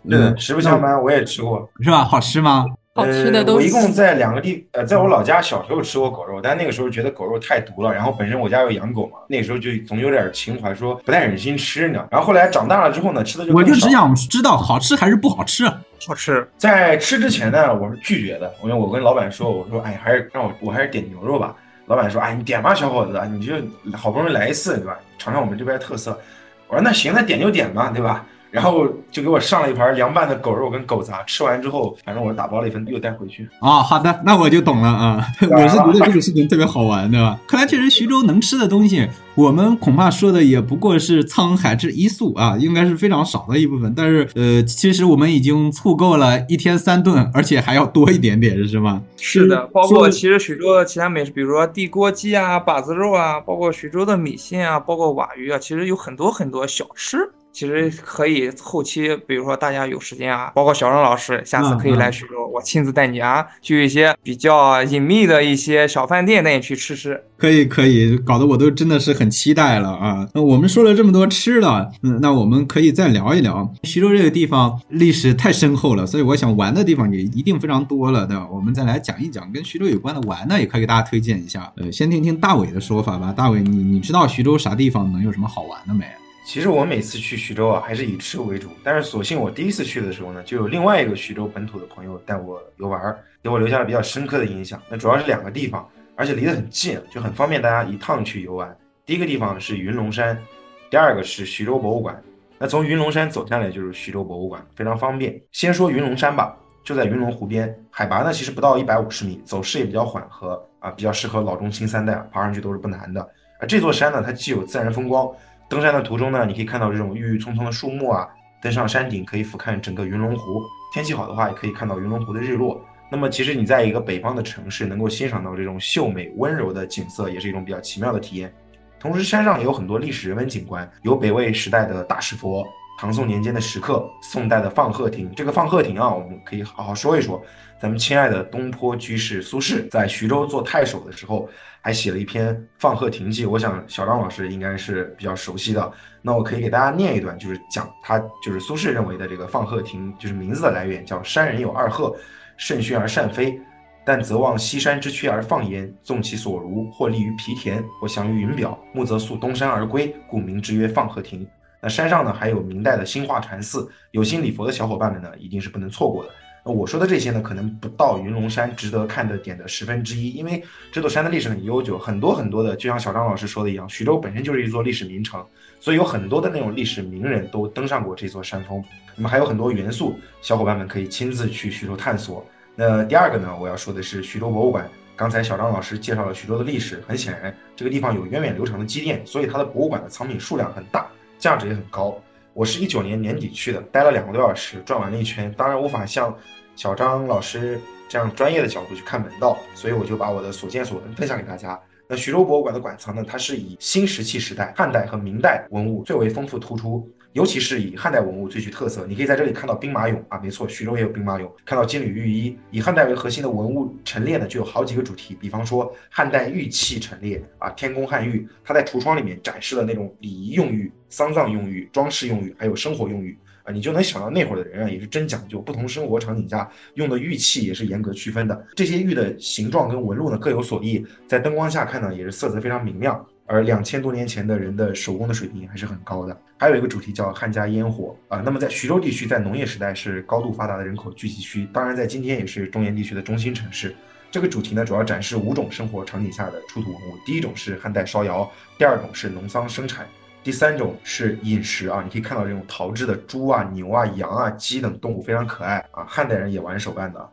[0.08, 2.04] 对，实不相瞒，我也吃过， 是吧？
[2.04, 2.66] 好吃吗？
[2.98, 3.56] 好吃的都。
[3.56, 7.94] 我一共在两个地，呃，在我老家小时候吃过狗肉，但那个时候觉得狗肉太毒了。
[7.94, 12.06] 然后本身我家有养狗嘛，那个时候就总有点情怀，说不太忍心吃呢。
[12.10, 15.66] 然后后来长大了之后呢，吃的就我就只想知道好吃还是不好吃。
[16.08, 16.48] 好吃。
[16.58, 21.56] 在吃之前呢，我是拒绝的，因为我跟老板说，我说哎，还是让我我还是点牛肉吧。
[21.86, 23.54] 老板说，哎，你点吧，小伙子，你就
[23.94, 24.98] 好不容易来一次，对吧？
[25.18, 26.20] 尝尝我们这边特色。
[26.68, 28.26] 我说那行，那点就点吧，对吧？
[28.52, 31.24] 然后就给我上了一盘凉拌的狗肉跟狗杂。
[31.24, 33.48] 吃完之后，反正我是打包了一份又带回去。
[33.60, 35.26] 啊，好的，那我就懂了 啊。
[35.42, 37.40] 我是觉得这个事情特别好玩，对吧？
[37.48, 43.94] 看来确实徐州能吃的东西，我们恐怕说的也不过是沧海之一粟啊，应该是非常少的一部分。
[43.96, 49.02] 但是呃，其实我们已经凑够了一天三顿，而且还要多一点点，是吗？
[49.18, 57.18] 是的，包括其实徐州的其他美食，比如说地锅鸡啊、把子肉啊，包括徐州的米线啊，包括瓦鱼啊，其实有很多很多小吃。
[57.58, 67.20] 其实可以后期，比如说大家有时间啊，包括小张老师，下次可以来徐州，我亲自带你啊，去一些比较隐秘的一些小饭店带你去吃吃。
[67.36, 70.30] 可以可以，搞得我都真的是很期待了啊！
[70.36, 78.48] 那我们说了这么多吃的，嗯，那我们可以再聊一聊徐州这个地方历史太深厚了，所以我想玩的地方也一定非常多了，对吧？
[78.52, 81.74] 我们再来讲一讲跟徐州有关的玩的，也可以给大家推荐一下。
[81.78, 83.34] 呃，先听听大伟的说法吧。
[83.36, 86.06] 大伟，你你知道徐州啥地方能有什么好玩的没？
[86.48, 88.70] 其实我每次去徐州啊，还是以吃为主。
[88.82, 94.82] 但是所幸我第一次去的时候呢，就有另外一个徐州本土的朋友带我游玩，给我留下了比较深刻的印象。
[94.88, 98.74] 那主要是两个地方，而且离得很近，就很方便大家一趟去游玩。
[99.06, 100.42] 第一个地方是云龙山，
[100.90, 102.18] 第二个是徐州博物馆。
[102.58, 105.38] 那从云龙山走下来就是徐州博物馆，非常方便。
[105.52, 113.30] 先说云龙山吧，就在云龙湖边，海拔呢其实不到一百五十米，走势也比较缓和啊，比较适合老中青三代爬上去都是不难的。
[113.60, 115.30] 而这座山呢，它既有自然风光。
[115.70, 118.28] 登山的途中呢，你可以看到这种郁郁葱葱的树木啊。
[118.60, 122.84] 登上山顶可以俯瞰整个云龙湖，天气好的话也可以看到云龙湖的日落。
[123.12, 128.52] 那么其实你在一个北方的城市能够欣赏到这种秀美温柔的景色，也是一种比较奇妙的体验。
[129.00, 132.66] 同时山上也有很多历史人文景观，有北魏时代的大石佛，
[133.00, 135.32] 唐宋年间的石刻，宋代的放鹤亭。
[135.36, 137.40] 这个放鹤亭啊，我们可以好好说一说。
[137.80, 141.48] 咱们亲爱的东坡居士苏轼在徐州做太守的时候，
[141.80, 145.92] 还写了一篇《放鹤亭记》，我想小张老师应该是比较熟悉的。
[146.24, 152.16] 那我可以给大家念一段，就是讲他就是苏轼认为的这个放鹤亭，就是名字的来源，叫山人有二鹤，
[152.58, 153.62] 甚驯而善飞，
[154.04, 161.48] 但则望西山之缺而放焉，纵其所如，或立于皮田，或翔于云表，暮则溯东山而归，故名之曰放鹤亭。
[161.88, 166.30] 那山上呢，还有明代的兴化禅寺，有心礼佛的小伙伴们呢，一定是不能错过的。
[166.66, 175.42] 那我说的这些呢，可能不到云龙山值得看的点的十分之一，因为这座山的历史很悠久，很多很多的，就像小张老师说的一样，徐州本身就是一座历史名城，
[175.80, 178.84] 所以有很多的那种历史名人都登上过这座山峰。
[179.16, 182.46] 那么还有很多元素，小伙伴们可以亲自去徐州探索。
[182.76, 184.90] 那第二个呢，我要说的是徐州博物馆。
[185.16, 192.18] 刚才小张老师介绍了徐州的历史，很显然这个地方有源远流长的积淀，所以它的博物馆的藏品数量很大，价值也很高。
[192.54, 196.36] 我是一九年年底去的，待了两个多小时，转完了一圈，当然无法像。
[196.76, 201.80] 小张老师这样专业的角度去看门道，所以我就把我的所见所闻分享给大家。
[202.08, 209.06] 那徐州博物馆的馆藏呢，它是以新石器时代、汉代和明代文物最为丰富突出，尤其是以汉代文物最具特色。
[209.06, 212.58] 你可以在这里看到兵马俑啊，没错，徐州也有兵马俑，看到金缕玉衣。
[212.72, 223.38] 以汉代为核心的文物陈列呢，就有好几个主题，比方说汉代玉器陈列啊，天宫汉玉，它在橱窗里面展示了那种礼仪用玉、丧葬用玉、装饰用玉，还有生活用玉。
[223.62, 228.66] 啊，你就能想到那会儿的人啊，也是真讲究，不同生活场景下用的玉器也是严格区分的。
[228.76, 233.24] 这些玉的形状跟纹路呢各有所异，在灯光下看呢也是色泽非常明亮。
[233.48, 236.38] 而两千多年前的人的手工的水平还是很高的。
[236.60, 238.42] 还有一个主题叫汉家烟火啊。
[238.46, 243.96] 那么在徐州地区，在农业时代是高度发达的人口聚集区，当然在今天也是中原地区的中心城市。
[244.30, 250.06] 这个主题呢主要展示五种生活场景下的出土文物，第一种是汉代烧窑，第二种是农桑生产。
[250.44, 257.30] 第三种是饮食啊，你可以看到这种陶制的猪啊、牛啊、羊啊、鸡等动物非常可爱啊，汉代人也玩手办的。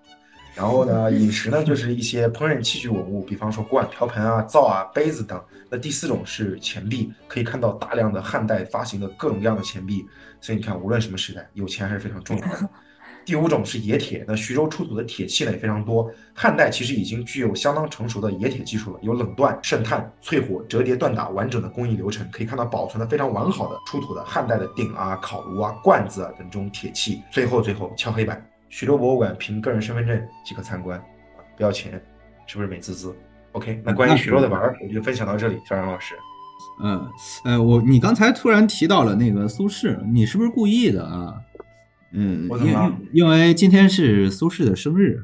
[0.55, 5.43] 然后呢，饮食呢就是一些烹饪器具文物，比方说锅碗瓢盆啊、灶啊、杯子等。
[5.69, 10.07] 那第四种是钱币，可以看到大量的汉代发行的各种各样的钱币。
[10.41, 12.69] 所以你看，无论什么时代，有钱还是非常重要的。
[13.27, 16.11] 第五种是冶铁，那徐州出土的铁器呢也非常多。
[16.35, 27.23] 汉代其实已经具有相当成熟的冶铁技术了，有冷锻、渗碳、淬火、折叠、锻打完整的工艺流程，可以看到保存的非常完好的出土的汉代的鼎啊、烤炉啊、罐子啊等这种铁器。
[27.33, 31.01] 最后最后敲黑板，徐州博物馆凭个人身份证即可参观，
[31.57, 31.93] 不要钱，
[32.45, 33.15] 是不是美滋滋
[33.53, 36.17] ？OK，那关于徐州的玩儿，我就分享到这里，小杨老师。
[36.83, 37.09] 嗯，
[37.45, 41.35] 呃，我你刚才突然提到了那个苏轼，你是不是故意的啊？
[42.15, 45.23] 嗯，因因为今天是苏轼的生日，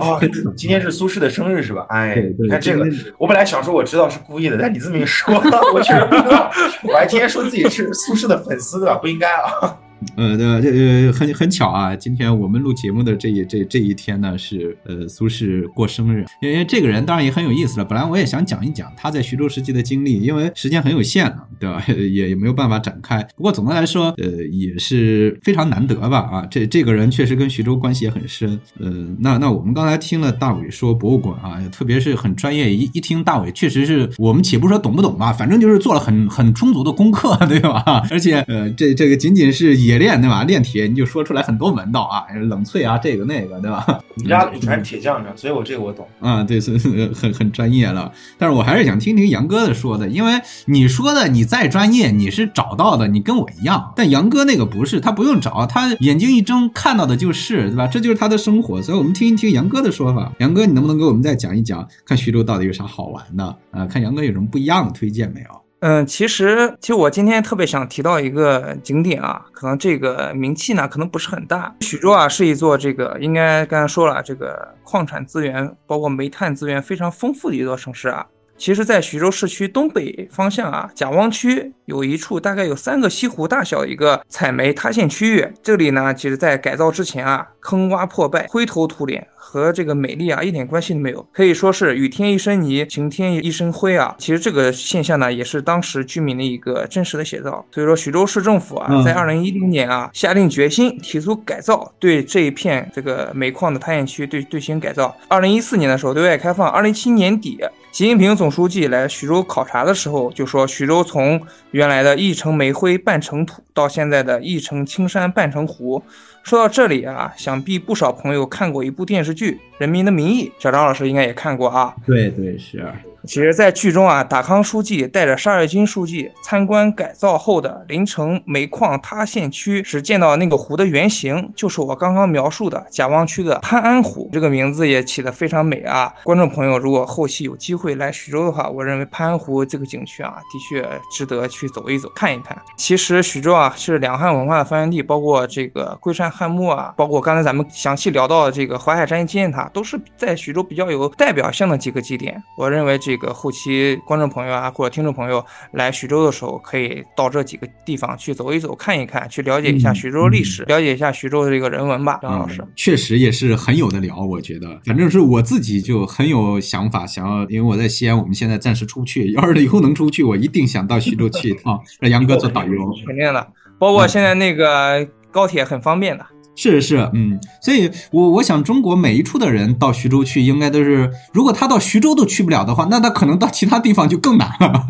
[0.00, 0.20] 哦，
[0.56, 1.86] 今天是苏轼的生日是吧？
[1.88, 2.84] 哎，你看这个，
[3.16, 5.32] 我本来想说我知道是故意的，但你这么一说，
[5.72, 6.50] 我确实不知道。
[6.82, 8.96] 我还今天说自己是苏轼的粉丝对吧？
[8.96, 9.78] 不应该啊。
[10.16, 16.24] 呃，这呃很很巧啊，今天我们录节目的这一这这一天呢，是呃苏轼过生日。
[16.40, 21.82] 因为这个人当然也很有意思了，本来我也想讲一讲他在徐州时期的经历，因为时间很有限了，对吧？
[21.88, 23.22] 也也没有办法展开。
[23.36, 26.18] 不过总的来说，呃，也是非常难得吧？
[26.18, 28.58] 啊，这这个人确实跟徐州关系也很深。
[28.78, 37.82] 呃，那那我们刚才听了大伟说博物馆啊，特别是很专业，一一听大伟确实是我们且不说懂不懂吧，反正就是做了很很充足的功课， 对吧？
[38.10, 40.44] 而且呃，这这个仅仅是冶炼，对吧？
[40.44, 44.00] 炼铁你就说出来很多门道啊，冷萃啊，这个那个，对吧？
[44.14, 46.06] 你家全是铁匠呢，所以我这个我懂。
[46.20, 46.78] 啊，对，是
[47.14, 48.12] 很很专业了。
[48.38, 53.92] 但是我还是想听听杨哥的说的，因为你说的你再专业，你是找到的，你跟我一样。
[53.96, 57.86] 但杨哥那个不是，他不用找，他眼睛一睁看到的就是，对吧？
[57.86, 58.80] 这就是他的生活。
[58.80, 60.32] 所以我们听一听杨哥的说法。
[60.38, 63.86] 杨哥，你能不能给我们再讲一讲，看徐州到底有啥好玩的啊？
[63.86, 65.46] 看杨哥有什么不一样的推荐没有？
[65.80, 71.74] 嗯，其实，其实我今天特别想提到一个景点啊，可能这个名气呢，可能不是很大。
[71.80, 78.26] 徐州啊，是一座这个应该刚才说了，这个矿产资源包括煤炭资源非常丰富的一座城市啊。
[78.58, 85.48] 其实，在徐州市区东北方向啊，贾汪区有一处大概有三个西湖大小的一个采煤塌陷区域。
[85.62, 89.26] 这里呢，其实在改造之前啊，坑洼破败，灰头土脸。
[89.52, 94.14] 和这个美丽啊一点关系都没有，可以说是雨天一身泥，晴天一身灰啊。
[94.16, 97.66] 其实这个现象呢，也是当时居民的一个真实的写照。
[97.72, 105.12] 所以说，徐州市政府啊，在二零一零年啊，下定决心提出改造，对这一片这个煤矿的塌陷区对对进行改造。
[105.26, 107.58] 二零一四年的时候对外开放，二零一七年底，
[107.90, 111.40] 习近平总书记来徐州考察的时候就说，徐州从
[111.72, 116.00] 原来的一城煤灰半城土，到现在的一城青山半城湖。
[116.42, 121.94] 说到这里啊，想必不少朋友看过一部电视剧《人民的名义》，小张老师应该也看过啊。
[122.06, 122.84] 对对是。
[123.26, 134.30] 其实，在剧中啊，达康书记带着沙瑞金书记参观改造后的临城煤矿塌陷区，时见到那个湖的原型，就是我刚刚描述的贾汪区的潘安湖。
[134.32, 136.10] 这个名字也起得非常美啊！
[136.24, 142.56] 观众朋友，如果后期有机会来徐州的话，我认为潘安湖这个景区啊，的确值得去走一走、看一看。
[142.78, 152.42] 其实，徐州啊是两汉文化的发源地，包括这个龟山汉墓啊，包括刚才咱们详细聊到的这个淮海战役纪念塔，都是在徐州比较有代表性的几个祭点。
[152.56, 153.09] 我认为这。
[153.10, 162.20] 这个后期观众朋友啊，或者听众朋友来徐州的时候，可以到这几个地方去走一走、看一看，去了解一下徐州历史，了解一下徐州的这个人文吧。
[162.22, 172.94] 张老师，确实也是很有的聊，我觉得，反正是我自己就很有想法，想要，因为我在西安，我们现在暂时出不去，要是以后能出去，我一定想到徐州去一 趟，让杨哥做导游。
[173.04, 173.44] 肯定的，
[173.76, 176.24] 包括现在那个高铁很方便的。
[176.60, 184.84] 是是，嗯，所以，我我想，中国每一处的人到徐州去，应该都是，如果他到徐州都去不了的话，那他可能到其他地方就更难了。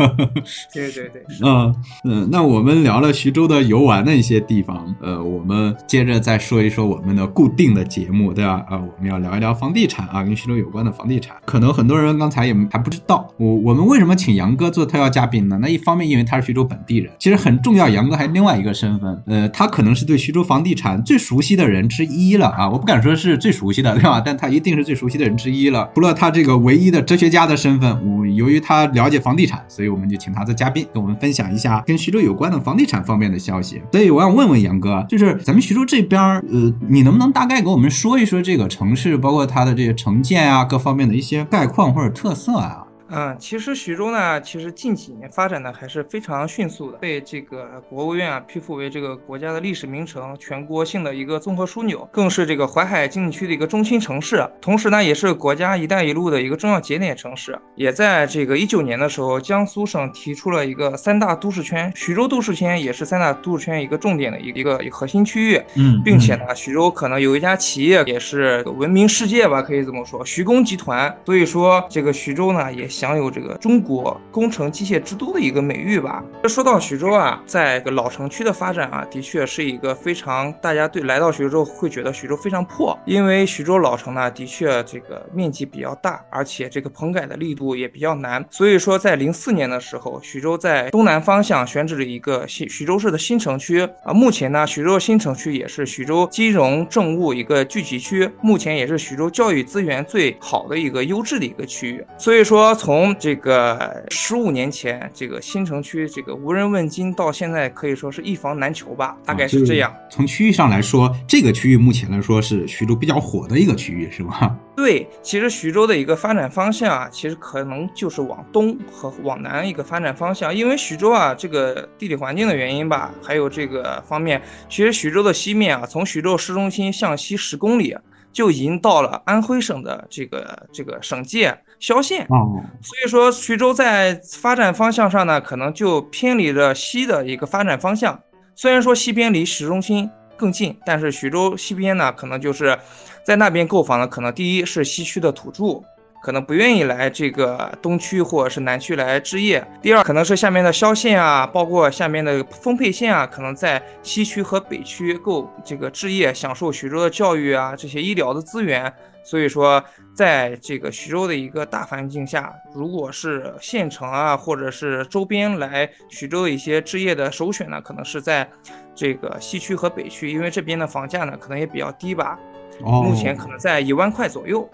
[0.75, 8.64] 对对对， 嗯嗯，那我们聊了徐州的游玩的一些地方，呃，我们接着再说一说我们的固定的节目，对吧？
[8.68, 11.37] 啊，我们要聊一聊房地产啊，跟徐州有关的房地产。
[11.45, 15.57] 可能很多人刚才也还不知道，我我们为什么请杨哥做特邀嘉宾呢？
[15.62, 21.59] 那一方面，因为他是徐州本地人，其实很重要，杨哥还有另外一个身份，呃，他可能是对徐州房地产最熟悉的。
[21.61, 24.20] 的人之一了啊，我不敢说是最熟悉的，对吧？
[24.24, 25.88] 但他一定是最熟悉的人之一了。
[25.94, 33.82] 除了他这个唯一的哲学家的身份，我由于他了解房地产，所以我们就请他做嘉宾，跟我们分享一下跟徐州有关的房地产方面的消息。
[33.92, 42.80] 所以我想问问杨哥，就是咱们徐州这边，呃，你能不能大概给我们说一说这个城市，包括它的这些城建啊，各方面的一些概况或者特色啊？
[43.12, 54.48] 嗯，其实徐州呢，其实近几年发展的还是非常迅速的，被这个国务院啊批复为这个国家的历史名城，全国性的一个综合枢纽，更是这个淮海经济区的一个中心城市。
[54.61, 57.58] 同时呢，也是国家“一带一路”的一个重要节点城市。
[57.74, 65.61] 也在这个一九年的时候，江苏省提出了一个三大都市圈，徐州都市圈也是三大都市圈一个重点的一个一个核心区域。
[65.74, 71.12] 嗯，并且呢，徐州可能有一家企业也是闻名世界吧，可以这么说，徐工集团。
[71.26, 72.88] 所以说，这个徐州呢，也。
[73.01, 76.22] 享有这个中国工程机械之都的一个美誉吧。
[76.42, 88.44] 这说到徐州啊，在这个老城区的发展啊，的确是一个非常大家对来到徐州会觉得徐州非常破，因为徐州老城呢，的确这个面积比较大，而且这个棚改的力度也比较难。
[88.51, 94.12] 所以说，在零四年的时候，徐州在东南方向选址了一个新徐州市的新城区啊。
[94.12, 102.05] 目前呢，徐州新城区也是徐州金融政务一个聚集区，目前也是徐州教育资源最好的一个优质的一个区域。
[102.18, 109.95] 所以说从从这个十五年前这个新城区这个无人问津到现在，可以说是一房难求吧，大概是这样。
[110.11, 114.59] 从区域上来说，这个区域目前来说是徐州比较火的一个区域，是吗？
[114.76, 127.97] 对，其实徐州的一个发展方向啊，其实可能就是往东和往南一个发展方向，因为徐州啊这个地理环境的原因吧，还有这个方面，其实徐州的西面啊，从徐州市中心向西十公里。
[128.32, 138.20] 就已经到了安徽省的这个这个省界萧县，哦，所以说徐州在发展方向上呢，可能就偏离了西的一个发展方向。
[138.55, 142.78] 虽然说西边离市中心更近，但是徐州西边呢，可能就是
[143.24, 145.83] 在那边购房的，可能第一是西区的土著。
[146.22, 149.66] 可能不愿意来这个东区或者是南区来置业。
[149.81, 158.93] 第二，可能是下面的萧县啊，包括下面的丰沛县啊，可能在西区和北区购这个置业，享受徐州的教育啊这些医疗的资源。
[159.23, 159.83] 所以说，
[160.14, 168.49] 在这个徐州的一个大环境下，如果是县城啊，或者是周边来徐州的一些置业的首选呢，可能是在
[168.95, 172.39] 这个西区和北区，因为这边的房价呢可能也比较低吧。
[172.83, 174.68] 哦，目前可能在一万块左右。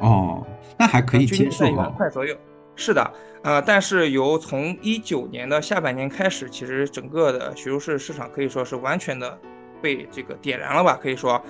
[0.00, 0.44] 哦，
[0.78, 2.34] 那还可以接受一万块左右。
[2.74, 3.12] 是的，
[3.44, 9.38] 呃，但是由从一九年的下半年开始，其实整个的徐州市市场可以说是完全的
[9.82, 10.98] 被这个点燃了吧？
[11.00, 11.40] 可以说，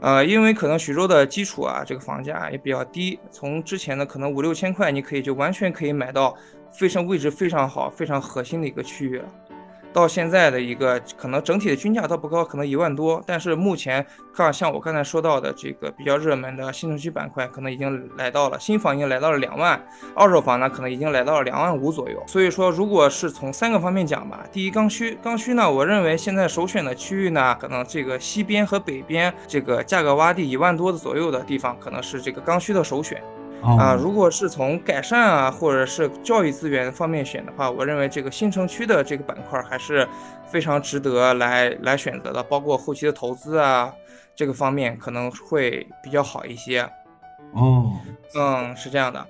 [0.00, 6.36] 呃，因为可能徐州的基础啊，这个房价也比较低，从之前的可能五六千块，你可以就完全可以买到
[6.72, 9.24] 非常位置非常好、非常核心的一个区域了。
[9.98, 19.84] 到现在的一个可能整体的均价倒不高，可能一万多，但是目前看像我刚才说到的这个比较热门的新城区板块，可能已经来到了新房已经来到了两万，
[20.14, 22.22] 二手房呢可能已经来到了两万五左右。
[22.28, 33.20] 所以说，如果是从三个方面讲吧，第一刚需，刚需呢，我认为现在首选的区域呢，可能这个西边和北边这个价格洼地一万多的左右的地方，可能是这个刚需的首选。
[33.62, 40.06] 啊，如果是从改善啊，或者是教育资源方面选的话，我认为这个新城区的这个板块还是
[40.46, 43.92] 非常值得来来选择的，包括后期的投资啊，
[44.34, 46.80] 这个方面可能会比较好一些。
[47.52, 47.92] 哦，
[48.36, 49.26] 嗯，是这样的。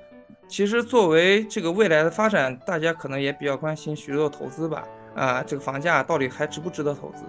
[0.47, 4.85] 其实作为这个未来的发展，大家可能也比较关心徐州的投资吧。
[5.19, 7.25] 啊，这个房价到底还值不值得投资？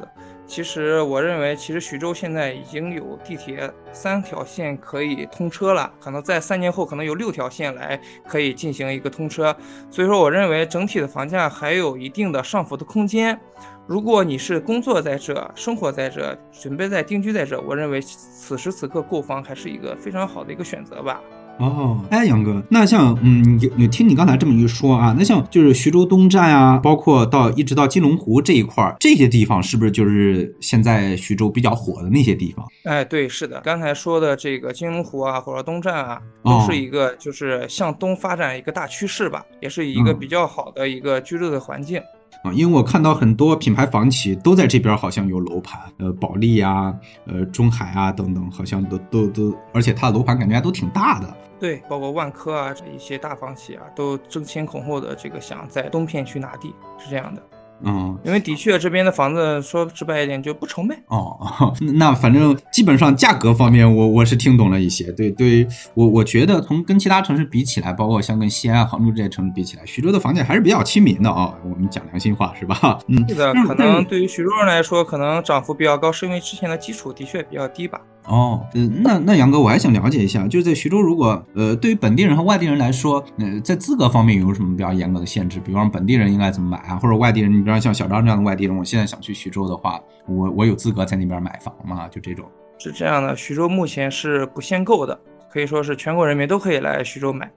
[0.45, 9.55] 其实我认为，其实徐州现在已经有地铁三条线可以通车了，可能在三年后可能有六条线来可以进行一个通车。
[9.89, 13.39] 所以说，我认为整体的房价还有一定的上浮的空间。
[13.87, 21.19] 如果你是工作在这、生活在这、准备在定居在这，我认为此时此刻购房还是一个非常好的一个选择吧。
[21.59, 32.65] 哦，哎，杨哥，那像，嗯，有有听你刚才这么一说啊，那像就是徐州东站啊，包括到一直到金龙湖这一块儿，这些地方是不是就是现在徐州比较火的那些地方？
[32.83, 42.01] 哎，对，是的，刚才说的这个金龙湖啊，或者东站啊，都是一个就是向东发展一个大趋势吧，也是一个比较好的一个居住的环境。
[42.43, 51.35] 啊，因为我看到很多品牌房企都在这边，好像有楼盘，呃，保利啊，呃，中海啊等等，好像都都都，而且它的楼盘感觉还都挺大的。
[51.59, 57.43] 对，包括万科啊这一些大房企啊，都争先恐后的这个想在东片区拿地，是这样的。
[57.83, 61.73] 嗯，因为的确这边的房子说直白一点就不愁卖哦。
[61.95, 65.11] 那反正基本上价格方面，我我是听懂了一些。
[65.11, 71.53] 对对，我我觉得从跟其他城市比起来，包括像跟西安、杭州这些城市比起来，徐州的房价还是比较亲民的啊。
[71.63, 72.99] 我们讲良心话是吧？
[73.07, 78.01] 嗯，是的，可能对于徐州人来说，可能涨幅比较高，是因为之前的基础的确比较低吧。
[78.29, 85.59] 哦，嗯，那那杨哥，我还想了解一下，就是在徐州，如果呃，对于本地人和外地人来说，呃，在资格方面有什么比较严格的限制？
[85.59, 86.95] 比方本地人应该怎么买啊？
[86.97, 92.07] 或者外地人，你比方像小张这样的外地人，我现在想去徐州的话，我我有资格在那边买房吗？
[92.07, 92.45] 就这种？
[92.77, 95.19] 是这样的，徐州目前是不限购的，
[95.51, 97.51] 可以说是全国人民都可以来徐州买。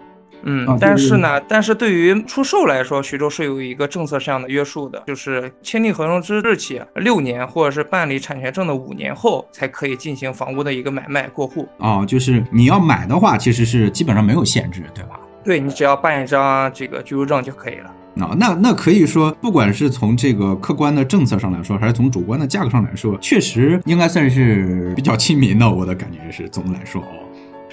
[0.45, 11.69] 嗯，但是呢，但是对于出售来说，徐州是有一个政策上的约束的，就是签订合同之日起六年，或者是办理产权证的五年后，才可以进行房屋的一个买卖过户。
[11.79, 15.21] 哦，就是你要买的话，其实是基本上没有限制，对吧？
[15.45, 17.91] 对你只要办一张这个居住证就可以了。
[18.25, 25.69] 啊，那那可以说，不管是从这个客观的政策上来说，还是从主观的价格上来说，确实应该算是比较亲民的。
[25.69, 27.22] 我的感觉是，总的来说哦。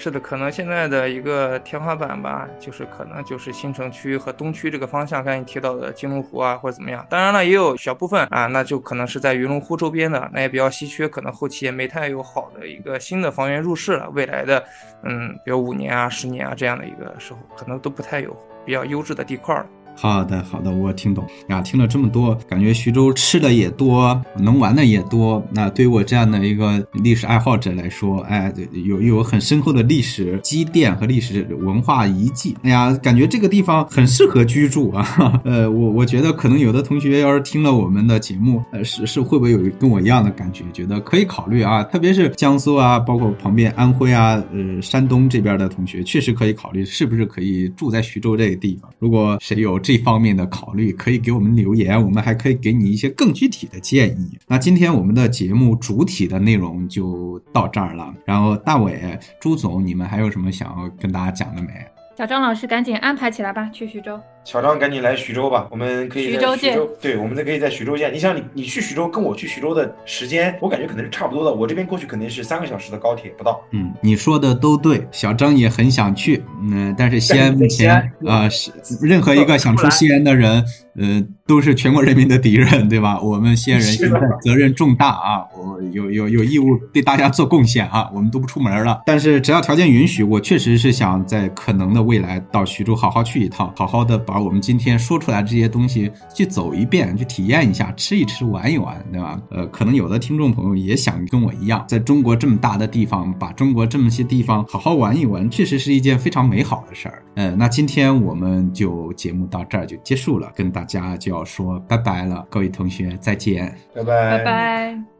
[0.01, 7.05] 是的，可能现在的一个天花板吧，就是可能就是新城区和东区这个方向，刚才你提到的金龙湖啊，或者怎么样。
[7.09, 14.09] 当然了，也有小部分啊，那就可能是在云龙湖周边的，那也比较稀缺，可能后期也没太有好的一个新的房源入市了。
[14.11, 14.63] 未来的，
[15.03, 18.33] 嗯，比如五年啊、十年啊这样的一个时候，可能都不太有
[18.63, 19.65] 比较优质的地块了。
[20.01, 21.59] 好的，好的，我听懂呀。
[21.59, 25.45] 听了这么多，感觉徐州吃的也多，能玩的也多。
[25.51, 28.49] 那对于我这样的一个历史爱好者来说，哎，
[28.85, 32.55] 有有很深厚的历史积淀和历史文化遗迹。
[32.63, 35.41] 哎呀，感觉这个地方很适合居住啊。
[35.43, 41.83] 呃，我我觉得可能有的同学要是听了我们的节目，呃，是是会不会有跟我一样的感觉，觉得可以考虑啊？
[41.83, 48.89] 特别是江苏啊，包括旁边安徽啊，呃，山东这边的同学，确实可以考虑是不是可以住在徐州这个地方。
[48.97, 54.37] 如果谁有这方面的考虑，可以给我们留言，我们还可以给你一些更具体的建议。
[54.47, 58.13] 那今天我们的节目主体的内容就到这儿了。
[58.23, 61.69] 然后大伟、朱总，你们还有什么想要跟大家讲的没？
[62.15, 64.19] 小张老师，赶紧安排起来吧，去徐州。
[64.45, 66.79] 小张，赶紧来徐州吧，我们可以在徐州见。
[66.99, 68.11] 对，我们再可以在徐州见。
[68.11, 71.53] 你想，你你去徐州跟我去徐州的时间，我感觉可能是差不多的。
[71.53, 73.61] 我这边过去肯定是三个小时的高铁不到。
[73.71, 76.43] 嗯，你说的都对，小张也很想去。
[76.63, 78.71] 嗯，但是西安目前啊，是
[79.01, 80.63] 任何一个想出西安的人，
[80.95, 83.19] 呃，都是全国人民的敌人，对吧？
[83.21, 89.01] 我们西安人现在责任重大啊，我有有有义务对大家做贡献啊，我们都不出门了。
[89.05, 99.41] 但是只要条件允许，我确实是想在可能的未来到徐州好好去一趟，好好的把我们今天说出来这些东西去走一遍，去体验一下，吃一吃，玩一玩，对吧？
[99.49, 107.23] 呃，可能有的听众朋友也想跟我一样，在中国这么大的地方，把中国这么些地方好好玩一玩，确实是一件非常美好的事儿。
[107.35, 115.18] 呃，那今天我们就节目到这儿就结束了，跟大家就要说拜拜了，各位同学再见，拜拜，拜拜。